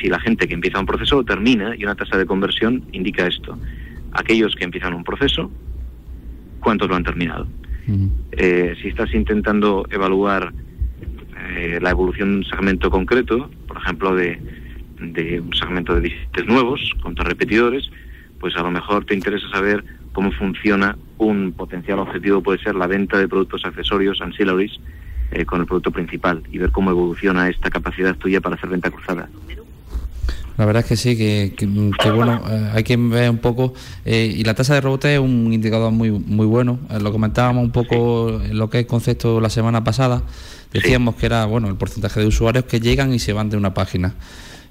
si 0.01 0.07
la 0.07 0.21
gente 0.21 0.47
que 0.47 0.55
empieza 0.55 0.79
un 0.79 0.87
proceso 0.87 1.25
termina 1.25 1.75
y 1.77 1.83
una 1.83 1.97
tasa 1.97 2.17
de 2.17 2.27
conversión 2.27 2.85
indica 2.93 3.27
esto. 3.27 3.59
Aquellos 4.13 4.55
que 4.55 4.63
empiezan 4.63 4.95
un 4.95 5.03
proceso, 5.03 5.51
¿cuántos 6.61 6.89
lo 6.89 6.95
han 6.95 7.03
terminado? 7.03 7.49
Eh, 8.31 8.77
si 8.81 8.87
estás 8.87 9.13
intentando 9.15 9.85
evaluar 9.91 10.53
eh, 11.57 11.81
la 11.83 11.91
evolución 11.91 12.31
de 12.31 12.37
un 12.39 12.45
segmento 12.45 12.89
concreto, 12.89 13.51
por 13.67 13.79
ejemplo, 13.79 14.15
de, 14.15 14.39
de 15.01 15.41
un 15.41 15.53
segmento 15.55 15.93
de 15.97 16.03
visitantes 16.03 16.47
nuevos 16.47 16.81
contra 17.03 17.25
repetidores, 17.25 17.91
pues 18.39 18.55
a 18.55 18.63
lo 18.63 18.71
mejor 18.71 19.05
te 19.07 19.15
interesa 19.15 19.49
saber 19.49 19.83
cómo 20.13 20.31
funciona 20.31 20.97
un 21.17 21.51
potencial 21.51 21.99
objetivo, 21.99 22.45
puede 22.45 22.63
ser 22.63 22.77
la 22.77 22.87
venta 22.87 23.19
de 23.19 23.27
productos 23.27 23.65
accesorios, 23.65 24.21
ancillaries, 24.21 24.79
eh, 25.31 25.45
con 25.45 25.61
el 25.61 25.67
producto 25.67 25.91
principal 25.91 26.43
y 26.51 26.59
ver 26.59 26.71
cómo 26.71 26.91
evoluciona 26.91 27.49
esta 27.49 27.71
capacidad 27.71 28.15
tuya 28.17 28.41
para 28.41 28.57
hacer 28.57 28.71
venta 28.71 28.91
cruzada. 28.91 29.29
La 30.57 30.65
verdad 30.65 30.83
es 30.83 30.89
que 30.89 30.97
sí, 30.97 31.17
que, 31.17 31.55
bueno, 32.11 32.43
eh, 32.51 32.71
hay 32.75 32.83
que 32.83 32.97
ver 32.97 33.31
un 33.31 33.39
poco, 33.39 33.75
eh, 34.05 34.35
y 34.37 34.43
la 34.43 34.55
tasa 34.55 34.75
de 34.75 34.81
rebote 34.81 35.15
es 35.15 35.21
un 35.21 35.53
indicador 35.53 35.93
muy 35.93 36.11
muy 36.11 36.47
bueno. 36.47 36.81
lo 37.01 37.13
comentábamos 37.13 37.63
un 37.63 37.71
poco 37.71 38.41
en 38.43 38.59
lo 38.59 38.69
que 38.69 38.81
es 38.81 38.87
concepto 38.87 39.41
la 39.41 39.51
semana 39.51 39.85
pasada. 39.85 40.23
Decíamos 40.73 41.15
que 41.15 41.27
era 41.27 41.45
bueno 41.45 41.69
el 41.69 41.77
porcentaje 41.77 42.21
de 42.21 42.27
usuarios 42.27 42.65
que 42.65 42.81
llegan 42.81 43.15
y 43.15 43.21
se 43.21 43.33
van 43.33 43.51
de 43.51 43.57
una 43.57 43.73
página. 43.73 44.15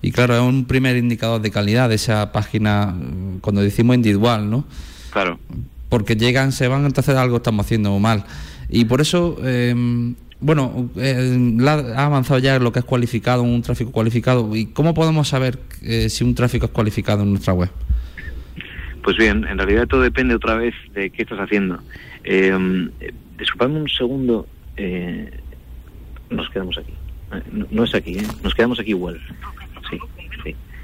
Y 0.02 0.12
claro, 0.12 0.36
es 0.36 0.42
un 0.42 0.66
primer 0.66 0.98
indicador 0.98 1.40
de 1.42 1.52
calidad 1.52 1.88
de 1.88 1.96
esa 1.96 2.32
página, 2.32 2.96
cuando 3.42 3.62
decimos 3.62 3.96
individual, 3.96 4.50
¿no? 4.50 4.66
Claro. 5.12 5.40
Porque 5.90 6.16
llegan, 6.16 6.52
se 6.52 6.68
van, 6.68 6.86
entonces 6.86 7.16
algo 7.16 7.38
estamos 7.38 7.66
haciendo 7.66 7.98
mal. 7.98 8.26
Y 8.70 8.86
por 8.86 9.00
eso 9.00 9.38
eh, 9.44 10.14
bueno, 10.40 10.90
eh, 10.98 11.58
ha 11.66 12.06
avanzado 12.06 12.40
ya 12.40 12.60
lo 12.60 12.72
que 12.72 12.80
es 12.80 12.86
cualificado, 12.86 13.44
un 13.44 13.62
tráfico 13.62 13.92
cualificado. 13.92 14.56
¿Y 14.56 14.68
cómo 14.68 14.94
podemos 14.94 15.28
saber 15.28 15.60
eh, 15.82 16.10
si 16.10 16.24
un 16.24 16.36
tráfico 16.36 16.68
es 16.68 16.72
cualificado 16.72 17.24
en 17.24 17.32
nuestra 17.32 17.54
web? 17.54 17.70
Pues 19.04 19.18
bien, 19.18 19.46
en 19.48 19.58
realidad 19.58 19.88
todo 19.88 20.02
depende 20.02 20.36
otra 20.36 20.56
vez 20.56 20.76
de 20.94 21.10
qué 21.10 21.24
estás 21.24 21.40
haciendo. 21.40 21.80
Eh, 22.24 22.90
disculpadme 23.38 23.80
un 23.80 23.90
segundo. 23.90 24.48
Eh, 24.76 25.32
nos 26.30 26.50
quedamos 26.50 26.78
aquí. 26.78 26.94
No, 27.52 27.66
no 27.72 27.84
es 27.84 27.96
aquí, 27.96 28.18
nos 28.44 28.54
quedamos 28.54 28.80
aquí 28.80 28.92
igual. 28.92 29.20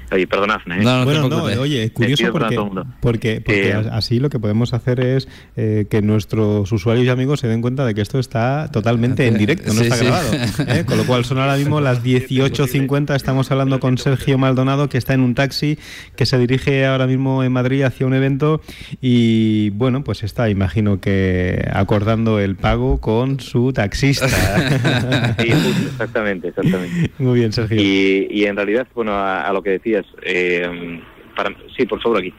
Sí. 0.08 0.14
Oye, 0.14 0.26
perdonadme. 0.26 0.76
¿eh? 0.76 0.84
No, 0.84 1.04
bueno, 1.04 1.28
no, 1.28 1.44
oye, 1.44 1.84
es 1.84 1.90
curioso 1.92 2.30
porque, 2.32 2.58
porque, 3.00 3.42
eh, 3.46 3.74
así 3.92 4.20
lo 4.20 4.30
que 4.30 4.38
podemos 4.38 4.74
hacer 4.74 5.00
es 5.00 5.28
eh, 5.56 5.86
que 5.90 6.02
nuestros 6.02 6.70
usuarios 6.72 7.06
y 7.06 7.08
amigos 7.08 7.40
se 7.40 7.48
den 7.48 7.62
cuenta 7.62 7.84
de 7.84 7.94
que 7.94 8.00
esto 8.00 8.18
está 8.18 8.70
totalmente 8.70 9.26
en 9.26 9.38
directo, 9.38 9.72
no 9.72 9.80
está 9.80 9.96
grabado. 9.96 10.32
¿eh? 10.68 10.84
Con 10.86 10.98
lo 10.98 11.04
cual 11.04 11.24
son 11.24 11.38
ahora 11.38 11.56
mismo 11.56 11.80
las 11.80 12.02
18.50, 12.04 13.14
estamos 13.14 13.50
hablando 13.50 13.80
con 13.80 13.98
Sergio 13.98 14.38
Maldonado, 14.38 14.88
que 14.88 14.98
está 14.98 15.14
en 15.14 15.20
un 15.20 15.34
taxi, 15.34 15.78
que 16.16 16.26
se 16.26 16.38
dirige 16.38 16.86
ahora 16.86 17.06
mismo 17.06 17.42
en 17.44 17.52
Madrid 17.52 17.82
hacia 17.82 18.06
un 18.06 18.14
evento 18.14 18.60
y 19.00 19.70
bueno, 19.70 20.04
pues 20.04 20.22
está, 20.22 20.48
imagino 20.50 21.00
que 21.00 21.66
acordando 21.72 22.40
el 22.40 22.56
pago 22.56 23.00
con 23.00 23.40
su 23.40 23.72
taxista. 23.72 24.28
sí, 25.38 25.48
exactamente, 25.86 26.48
exactamente. 26.48 27.10
Muy 27.18 27.38
bien, 27.38 27.52
Sergio. 27.52 27.80
Y, 27.80 28.28
y 28.30 28.44
en 28.44 28.56
realidad, 28.56 28.86
bueno, 28.94 29.12
a, 29.12 29.42
a 29.42 29.52
lo 29.52 29.62
que 29.62 29.70
decía 29.70 29.93
eh, 30.22 31.00
para, 31.34 31.54
sí, 31.76 31.86
por 31.86 32.00
favor, 32.00 32.18
aquí. 32.18 32.32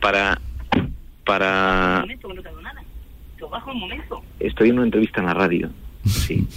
Para. 0.00 0.40
Para. 1.24 2.04
Estoy 4.40 4.68
en 4.68 4.76
una 4.76 4.84
entrevista 4.84 5.20
en 5.20 5.26
la 5.26 5.34
radio. 5.34 5.70
Sí. 6.04 6.46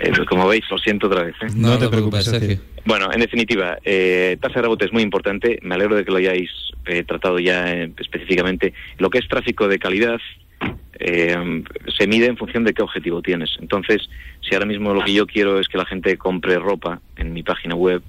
Eh, 0.00 0.10
como 0.28 0.48
veis, 0.48 0.64
lo 0.72 0.78
siento 0.78 1.06
otra 1.06 1.22
vez. 1.22 1.36
¿eh? 1.40 1.46
No, 1.54 1.78
te 1.78 1.88
preocupes, 1.88 2.24
Sergio. 2.24 2.58
Bueno, 2.84 3.12
en 3.12 3.20
definitiva, 3.20 3.78
eh, 3.84 4.36
tasa 4.40 4.56
de 4.56 4.62
rebote 4.62 4.86
es 4.86 4.92
muy 4.92 5.04
importante. 5.04 5.60
Me 5.62 5.76
alegro 5.76 5.94
de 5.94 6.04
que 6.04 6.10
lo 6.10 6.16
hayáis 6.16 6.50
tratado 7.06 7.38
ya 7.38 7.72
específicamente. 7.72 8.74
Lo 8.98 9.08
que 9.08 9.18
es 9.18 9.28
tráfico 9.28 9.68
de 9.68 9.78
calidad 9.78 10.18
se 10.98 12.06
mide 12.08 12.26
en 12.26 12.36
función 12.36 12.64
de 12.64 12.74
qué 12.74 12.82
objetivo 12.82 13.22
tienes. 13.22 13.56
Entonces, 13.60 14.02
si 14.40 14.54
ahora 14.56 14.66
mismo 14.66 14.92
lo 14.92 15.04
que 15.04 15.12
yo 15.12 15.28
quiero 15.28 15.60
es 15.60 15.68
que 15.68 15.78
la 15.78 15.86
gente 15.86 16.18
compre 16.18 16.58
ropa 16.58 17.00
en 17.16 17.32
mi 17.32 17.44
página 17.44 17.76
web, 17.76 18.02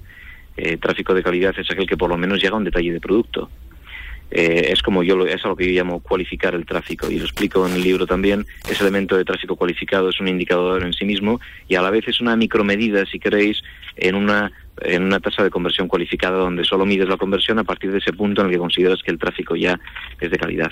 eh, 0.56 0.76
tráfico 0.78 1.14
de 1.14 1.22
calidad 1.22 1.54
es 1.58 1.70
aquel 1.70 1.86
que 1.86 1.96
por 1.96 2.10
lo 2.10 2.16
menos 2.16 2.40
llega 2.40 2.54
a 2.54 2.58
un 2.58 2.64
detalle 2.64 2.92
de 2.92 3.00
producto. 3.00 3.50
Eh, 4.30 4.72
es 4.72 4.82
como 4.82 5.04
yo 5.04 5.24
es 5.24 5.44
a 5.44 5.48
lo 5.48 5.56
que 5.56 5.72
yo 5.72 5.80
llamo 5.80 6.00
cualificar 6.00 6.54
el 6.54 6.66
tráfico 6.66 7.08
y 7.08 7.18
lo 7.18 7.24
explico 7.24 7.66
en 7.66 7.74
el 7.74 7.82
libro 7.82 8.06
también. 8.06 8.44
Ese 8.68 8.82
elemento 8.82 9.16
de 9.16 9.24
tráfico 9.24 9.54
cualificado 9.54 10.08
es 10.08 10.20
un 10.20 10.28
indicador 10.28 10.82
en 10.82 10.92
sí 10.92 11.04
mismo 11.04 11.40
y 11.68 11.76
a 11.76 11.82
la 11.82 11.90
vez 11.90 12.08
es 12.08 12.20
una 12.20 12.34
micromedida 12.36 13.06
si 13.06 13.20
queréis 13.20 13.62
en 13.96 14.16
una 14.16 14.50
en 14.82 15.04
una 15.04 15.20
tasa 15.20 15.42
de 15.42 15.48
conversión 15.48 15.88
cualificada 15.88 16.36
donde 16.36 16.64
solo 16.64 16.84
mides 16.84 17.08
la 17.08 17.16
conversión 17.16 17.58
a 17.58 17.64
partir 17.64 17.92
de 17.92 17.98
ese 17.98 18.12
punto 18.12 18.42
en 18.42 18.48
el 18.48 18.52
que 18.52 18.58
consideras 18.58 19.02
que 19.02 19.10
el 19.10 19.18
tráfico 19.18 19.56
ya 19.56 19.80
es 20.20 20.30
de 20.30 20.36
calidad. 20.36 20.70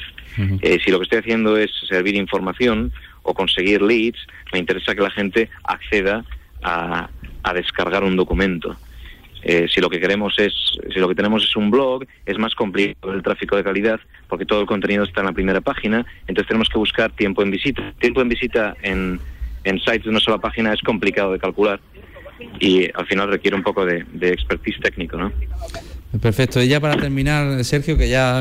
Eh, 0.61 0.79
si 0.85 0.91
lo 0.91 0.99
que 0.99 1.05
estoy 1.05 1.21
haciendo 1.21 1.57
es 1.57 1.71
servir 1.89 2.17
información 2.17 2.93
o 3.23 3.33
conseguir 3.33 3.81
leads 3.81 4.19
me 4.53 4.59
interesa 4.59 4.95
que 4.95 5.01
la 5.01 5.11
gente 5.11 5.49
acceda 5.63 6.25
a, 6.63 7.09
a 7.45 7.55
descargar 7.55 8.05
un 8.05 8.17
documento 8.17 8.77
eh, 9.45 9.67
si 9.73 9.81
lo 9.81 9.91
que 9.91 10.01
queremos 10.01 10.39
es, 10.39 10.53
si 10.93 10.99
lo 10.99 11.09
que 11.09 11.15
tenemos 11.15 11.45
es 11.45 11.55
un 11.55 11.71
blog, 11.71 12.05
es 12.25 12.39
más 12.39 12.55
complicado 12.55 13.13
el 13.13 13.23
tráfico 13.23 13.57
de 13.57 13.63
calidad 13.63 14.01
porque 14.27 14.47
todo 14.47 14.63
el 14.63 14.67
contenido 14.67 15.05
está 15.05 15.21
en 15.21 15.27
la 15.27 15.33
primera 15.33 15.61
página, 15.61 16.05
entonces 16.27 16.49
tenemos 16.49 16.71
que 16.71 16.79
buscar 16.79 17.13
tiempo 17.13 17.43
en 17.43 17.51
visita. 17.51 17.93
Tiempo 17.99 18.23
en 18.23 18.31
visita 18.31 18.75
en, 18.83 19.21
en 19.65 19.79
sites 19.81 20.05
de 20.05 20.11
una 20.11 20.21
sola 20.21 20.39
página 20.39 20.73
es 20.73 20.81
complicado 20.81 21.33
de 21.33 21.39
calcular 21.39 21.79
y 22.59 22.89
al 22.95 23.07
final 23.07 23.29
requiere 23.29 23.57
un 23.57 23.63
poco 23.63 23.85
de, 23.85 24.05
expertise 24.23 24.81
técnico, 24.81 25.19
¿no? 25.19 25.31
Perfecto. 26.21 26.63
Y 26.63 26.69
ya 26.69 26.81
para 26.81 26.97
terminar, 26.97 27.65
Sergio, 27.65 27.99
que 27.99 28.09
ya 28.09 28.41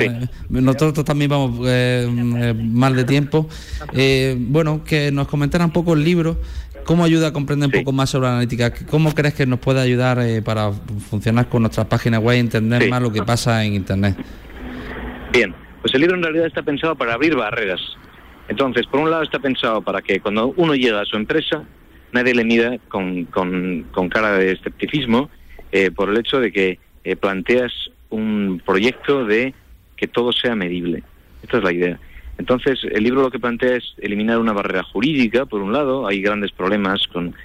nosotros 0.50 1.04
también 1.04 1.30
vamos 1.32 1.68
eh, 1.68 2.08
eh, 2.08 2.54
mal 2.54 2.96
de 2.96 3.04
tiempo. 3.04 3.50
bueno, 4.38 4.84
que 4.84 5.12
nos 5.12 5.28
comentara 5.28 5.66
un 5.66 5.72
poco 5.72 5.94
el 5.96 6.04
libro 6.04 6.38
¿Cómo 6.86 7.04
ayuda 7.04 7.28
a 7.28 7.34
comprender 7.34 7.68
un 7.68 7.84
poco 7.84 7.92
más 7.92 8.10
sobre 8.10 8.28
la 8.28 8.34
analítica? 8.34 8.74
¿Cómo 8.90 9.14
crees 9.14 9.34
que 9.34 9.46
nos 9.46 9.60
puede 9.60 9.82
ayudar 9.82 10.20
eh, 10.20 10.42
para 10.42 10.72
funcionar 10.72 11.48
con 11.48 11.62
nuestras 11.62 11.88
páginas 11.88 12.22
web 12.22 12.38
y 12.38 12.40
entender 12.40 12.90
más 12.90 13.02
lo 13.02 13.12
que 13.12 13.24
pasa 13.24 13.64
en 13.64 13.74
Internet? 13.74 14.18
Bien, 15.32 15.54
pues 15.82 15.94
el 15.94 16.02
libro 16.02 16.16
en 16.16 16.24
realidad 16.24 16.48
está 16.48 16.62
pensado 16.62 16.96
para 16.96 17.14
abrir 17.14 17.36
barreras. 17.36 17.82
Entonces, 18.48 18.86
por 18.88 19.00
un 19.00 19.10
lado 19.10 19.24
está 19.24 19.40
pensado 19.40 19.82
para 19.82 20.02
que 20.02 20.20
cuando 20.20 20.54
uno 20.58 20.76
llega 20.76 21.02
a 21.02 21.06
su 21.06 21.16
empresa, 21.16 21.64
nadie 22.12 22.36
le 22.36 22.44
mida 22.44 22.78
con, 22.90 23.26
cara 24.10 24.38
de 24.38 24.52
escepticismo 24.52 25.30
eh, 25.72 25.92
por 25.92 26.10
el 26.10 26.18
hecho 26.18 26.40
de 26.40 26.52
que 26.52 26.80
eh, 27.04 27.16
planteas 27.16 27.72
un 28.10 28.62
proyecto 28.66 29.26
de 29.26 29.54
que 29.96 30.08
todo 30.08 30.32
sea 30.32 30.56
medible. 30.56 31.04
Esta 31.42 31.58
es 31.58 31.64
la 31.64 31.72
idea. 31.72 32.00
Entonces, 32.38 32.80
el 32.84 33.04
libro 33.04 33.22
lo 33.22 33.32
que 33.32 33.40
plantea 33.40 33.78
es 33.78 33.94
eliminar 33.98 34.40
una 34.40 34.54
barrera 34.54 34.84
jurídica, 34.84 35.46
por 35.46 35.62
un 35.62 35.72
lado, 35.72 36.08
hay 36.08 36.22
grandes 36.22 36.52
problemas 36.52 37.08
con, 37.08 37.36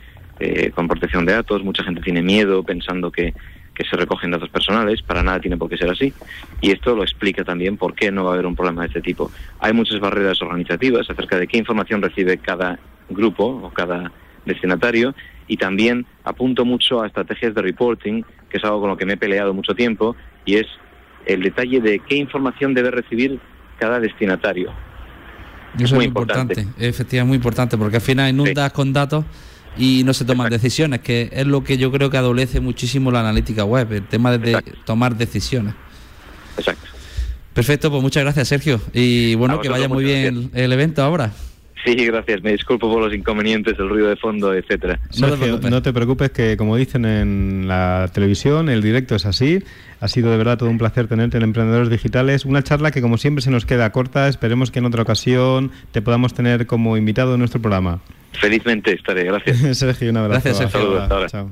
eh, 0.41 0.71
con 0.75 0.89
protección 0.89 1.27
de 1.27 1.33
datos, 1.33 1.63
mucha 1.63 1.85
gente 1.85 2.01
tiene 2.01 2.23
miedo 2.23 2.63
pensando 2.63 3.11
que, 3.11 3.35
que 3.75 3.85
se 3.85 3.97
recogen 3.97 4.31
datos 4.31 4.49
personales, 4.49 5.03
para 5.03 5.23
nada 5.23 5.41
tiene 5.41 5.57
por 5.57 5.69
qué 5.69 5.77
ser 5.77 5.91
así, 5.91 6.13
y 6.61 6.73
esto 6.73 6.97
lo 6.97 7.03
explica 7.03 7.45
también 7.45 7.77
por 7.77 7.95
qué 7.95 8.11
no 8.11 8.25
va 8.25 8.31
a 8.31 8.35
haber 8.35 8.47
un 8.47 8.57
problema 8.57 8.83
de 8.83 8.89
este 8.89 9.01
tipo. 9.01 9.31
Hay 9.61 9.73
muchas 9.73 10.01
barreras 10.01 10.41
organizativas 10.43 11.09
acerca 11.09 11.39
de 11.39 11.47
qué 11.47 11.59
información 11.59 12.03
recibe 12.03 12.39
cada 12.39 12.79
grupo 13.09 13.45
o 13.45 13.71
cada 13.71 14.11
destinatario, 14.47 15.15
y 15.47 15.59
también 15.59 16.07
apunto 16.25 16.65
mucho 16.65 17.03
a 17.03 17.07
estrategias 17.07 17.55
de 17.55 17.63
reporting, 17.63 18.23
que 18.51 18.57
es 18.57 18.65
algo 18.65 18.81
con 18.81 18.91
lo 18.91 18.97
que 18.97 19.07
me 19.07 19.13
he 19.15 19.17
peleado 19.17 19.55
mucho 19.55 19.75
tiempo, 19.75 20.17
y 20.45 20.57
es 20.57 20.67
el 21.27 21.43
detalle 21.43 21.81
de 21.81 22.01
qué 22.01 22.17
información 22.17 22.75
debe 22.75 22.91
recibir 22.91 23.39
cada 23.79 24.01
destinatario. 24.01 24.73
Eso 25.77 25.85
es 25.85 25.93
muy 25.93 26.05
importante. 26.07 26.67
efectivamente, 26.79 27.25
muy 27.29 27.37
importante, 27.37 27.79
porque 27.79 27.97
al 27.97 28.03
final 28.03 28.31
inundas 28.31 28.73
con 28.73 28.93
datos 28.93 29.25
y 29.77 30.03
no 30.05 30.13
se 30.13 30.25
toman 30.25 30.51
decisiones, 30.51 31.01
que 31.01 31.29
es 31.33 31.47
lo 31.47 31.63
que 31.63 31.79
yo 31.79 31.93
creo 31.93 32.11
que 32.11 32.17
adolece 32.17 32.61
muchísimo 32.61 33.11
la 33.11 33.21
analítica 33.21 33.65
web, 33.65 33.93
el 33.93 34.07
tema 34.07 34.37
de 34.37 34.61
tomar 34.85 35.17
decisiones. 35.17 35.75
Exacto. 36.57 36.89
Perfecto, 37.55 37.91
pues 37.91 38.03
muchas 38.03 38.23
gracias, 38.23 38.49
Sergio. 38.49 38.81
Y 38.93 39.35
bueno, 39.35 39.61
que 39.61 39.69
vaya 39.69 39.89
muy 39.89 40.05
bien 40.05 40.51
el 40.55 40.73
evento 40.73 41.03
ahora. 41.03 41.33
Sí, 41.85 41.95
gracias. 42.07 42.43
Me 42.43 42.53
disculpo 42.53 42.93
por 42.93 43.03
los 43.03 43.15
inconvenientes, 43.15 43.79
el 43.79 43.89
ruido 43.89 44.09
de 44.09 44.17
fondo, 44.17 44.53
etcétera. 44.53 44.99
No, 45.19 45.37
no 45.37 45.83
te 45.83 45.93
preocupes 45.93 46.31
que 46.31 46.57
como 46.57 46.77
dicen 46.77 47.05
en 47.05 47.69
la 47.69 48.11
televisión, 48.13 48.69
el 48.69 48.83
directo 48.83 49.15
es 49.15 49.27
así. 49.27 49.63
Ha 50.01 50.09
sido 50.09 50.31
de 50.31 50.37
verdad 50.37 50.59
todo 50.59 50.71
un 50.71 50.79
placer 50.79 51.09
tenerte 51.09 51.37
en 51.37 51.43
Emprendedores 51.45 51.91
Digitales. 51.91 52.45
Una 52.45 52.63
charla 52.63 52.91
que 52.91 53.01
como 53.01 53.19
siempre 53.19 53.43
se 53.43 53.51
nos 53.51 53.65
queda 53.67 53.91
corta. 53.91 54.29
Esperemos 54.29 54.71
que 54.71 54.79
en 54.79 54.87
otra 54.87 55.03
ocasión 55.03 55.71
te 55.93 56.03
podamos 56.03 56.35
tener 56.35 56.67
como 56.67 56.97
invitado 56.97 57.35
en 57.35 57.41
nuestro 57.41 57.61
programa. 57.61 58.01
Felizmente 58.33 58.93
estaré. 58.93 59.25
Gracias. 59.25 59.79
Sergio, 59.79 60.11
un 60.11 60.17
abrazo. 60.17 60.43
Gracias, 60.45 60.71
Sergio. 60.71 61.09
Saludos. 61.09 61.33
Chao. 61.33 61.51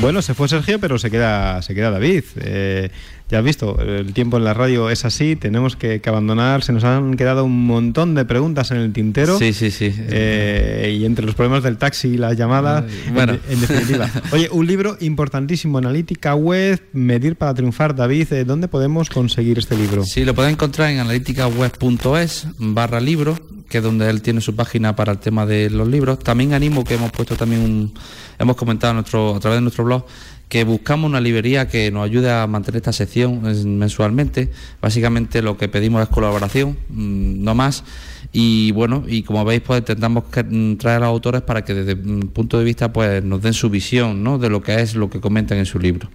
Bueno, 0.00 0.22
se 0.22 0.32
fue 0.34 0.48
Sergio, 0.48 0.78
pero 0.78 0.96
se 0.96 1.10
queda, 1.10 1.60
se 1.60 1.74
queda 1.74 1.90
David. 1.90 2.22
Eh, 2.40 2.90
ya 3.28 3.40
has 3.40 3.44
visto, 3.44 3.78
el 3.78 4.14
tiempo 4.14 4.38
en 4.38 4.44
la 4.44 4.54
radio 4.54 4.88
es 4.88 5.04
así, 5.04 5.36
tenemos 5.36 5.76
que, 5.76 6.00
que, 6.00 6.08
abandonar. 6.08 6.62
Se 6.62 6.72
nos 6.72 6.84
han 6.84 7.14
quedado 7.14 7.44
un 7.44 7.66
montón 7.66 8.14
de 8.14 8.24
preguntas 8.24 8.70
en 8.70 8.78
el 8.78 8.92
tintero. 8.92 9.38
Sí, 9.38 9.52
sí, 9.52 9.70
sí. 9.70 9.92
Eh, 9.94 10.96
y 10.98 11.04
entre 11.04 11.26
los 11.26 11.34
problemas 11.34 11.62
del 11.62 11.76
taxi 11.76 12.08
y 12.08 12.16
las 12.16 12.38
llamadas, 12.38 12.84
Bueno. 13.12 13.34
en, 13.34 13.40
en, 13.50 13.60
definitiva. 13.60 14.10
Oye, 14.32 14.48
un 14.50 14.66
libro 14.66 14.96
importantísimo, 15.00 15.76
Analítica 15.76 16.34
Web, 16.34 16.80
Medir 16.94 17.36
para 17.36 17.52
Triunfar. 17.52 17.94
David, 17.94 18.32
eh, 18.32 18.44
¿dónde 18.44 18.66
podemos 18.66 19.10
conseguir 19.10 19.58
este 19.58 19.76
libro? 19.76 20.04
Sí, 20.04 20.24
lo 20.24 20.34
pueden 20.34 20.52
encontrar 20.52 20.90
en 20.90 21.00
analíticaweb.es 21.00 22.46
barra 22.58 22.98
libro, 22.98 23.38
que 23.68 23.78
es 23.78 23.84
donde 23.84 24.08
él 24.08 24.22
tiene 24.22 24.40
su 24.40 24.56
página 24.56 24.96
para 24.96 25.12
el 25.12 25.18
tema 25.18 25.44
de 25.44 25.68
los 25.68 25.86
libros. 25.86 26.18
También 26.20 26.54
animo 26.54 26.82
que 26.82 26.94
hemos 26.94 27.12
puesto 27.12 27.36
también 27.36 27.60
un, 27.60 27.92
hemos 28.38 28.56
comentado 28.56 28.94
nuestro, 28.94 29.36
a 29.36 29.40
través 29.40 29.58
de 29.58 29.62
nuestro 29.62 29.84
blog 29.84 30.06
que 30.48 30.64
buscamos 30.64 31.08
una 31.08 31.20
librería 31.20 31.68
que 31.68 31.90
nos 31.90 32.04
ayude 32.04 32.30
a 32.30 32.46
mantener 32.46 32.78
esta 32.78 32.92
sección 32.92 33.42
mensualmente. 33.78 34.50
Básicamente 34.80 35.42
lo 35.42 35.58
que 35.58 35.68
pedimos 35.68 36.02
es 36.02 36.08
colaboración, 36.08 36.78
no 36.88 37.54
más. 37.54 37.84
Y 38.32 38.72
bueno, 38.72 39.04
y 39.06 39.22
como 39.22 39.44
veis, 39.44 39.60
pues 39.60 39.80
intentamos 39.80 40.24
traer 40.30 40.96
a 40.96 41.00
los 41.00 41.08
autores 41.08 41.42
para 41.42 41.64
que 41.64 41.74
desde 41.74 41.94
un 41.94 42.28
punto 42.28 42.58
de 42.58 42.64
vista 42.64 42.92
pues 42.92 43.22
nos 43.22 43.42
den 43.42 43.52
su 43.52 43.68
visión 43.68 44.22
¿no? 44.22 44.38
de 44.38 44.48
lo 44.48 44.62
que 44.62 44.80
es 44.80 44.94
lo 44.94 45.10
que 45.10 45.20
comentan 45.20 45.58
en 45.58 45.66
su 45.66 45.78
libro. 45.78 46.08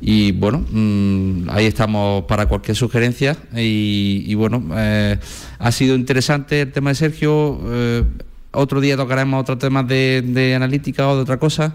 Y 0.00 0.32
bueno, 0.32 0.62
ahí 1.48 1.64
estamos 1.64 2.24
para 2.24 2.46
cualquier 2.46 2.76
sugerencia. 2.76 3.38
Y, 3.56 4.24
y 4.26 4.34
bueno, 4.34 4.62
eh, 4.76 5.18
ha 5.58 5.72
sido 5.72 5.94
interesante 5.94 6.62
el 6.62 6.72
tema 6.72 6.90
de 6.90 6.96
Sergio. 6.96 7.58
Eh, 7.66 8.04
otro 8.52 8.82
día 8.82 8.98
tocaremos 8.98 9.40
otros 9.40 9.58
temas 9.58 9.88
de, 9.88 10.22
de 10.22 10.54
analítica 10.54 11.08
o 11.08 11.16
de 11.16 11.22
otra 11.22 11.38
cosa 11.38 11.74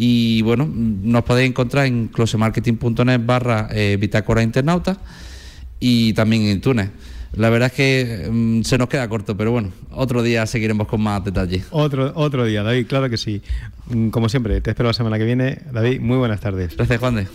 y 0.00 0.42
bueno, 0.42 0.70
nos 0.72 1.24
podéis 1.24 1.50
encontrar 1.50 1.86
en 1.86 2.06
closemarketing.net 2.06 3.20
barra 3.26 3.68
eh, 3.72 3.96
bitácora 3.98 4.44
internauta 4.44 4.96
y 5.80 6.12
también 6.12 6.42
en 6.42 6.58
iTunes. 6.58 6.90
La 7.32 7.50
verdad 7.50 7.66
es 7.66 7.72
que 7.72 8.28
mmm, 8.30 8.62
se 8.62 8.78
nos 8.78 8.88
queda 8.88 9.08
corto, 9.08 9.36
pero 9.36 9.50
bueno, 9.50 9.72
otro 9.90 10.22
día 10.22 10.46
seguiremos 10.46 10.86
con 10.86 11.00
más 11.00 11.24
detalles. 11.24 11.66
Otro, 11.70 12.12
otro 12.14 12.44
día, 12.44 12.62
David, 12.62 12.86
claro 12.86 13.10
que 13.10 13.16
sí. 13.16 13.42
Como 14.12 14.28
siempre, 14.28 14.60
te 14.60 14.70
espero 14.70 14.88
la 14.88 14.94
semana 14.94 15.18
que 15.18 15.24
viene. 15.24 15.62
David, 15.72 16.00
muy 16.00 16.16
buenas 16.16 16.40
tardes. 16.40 16.76
Gracias, 16.76 17.00
Juan 17.00 17.16
de. 17.16 17.26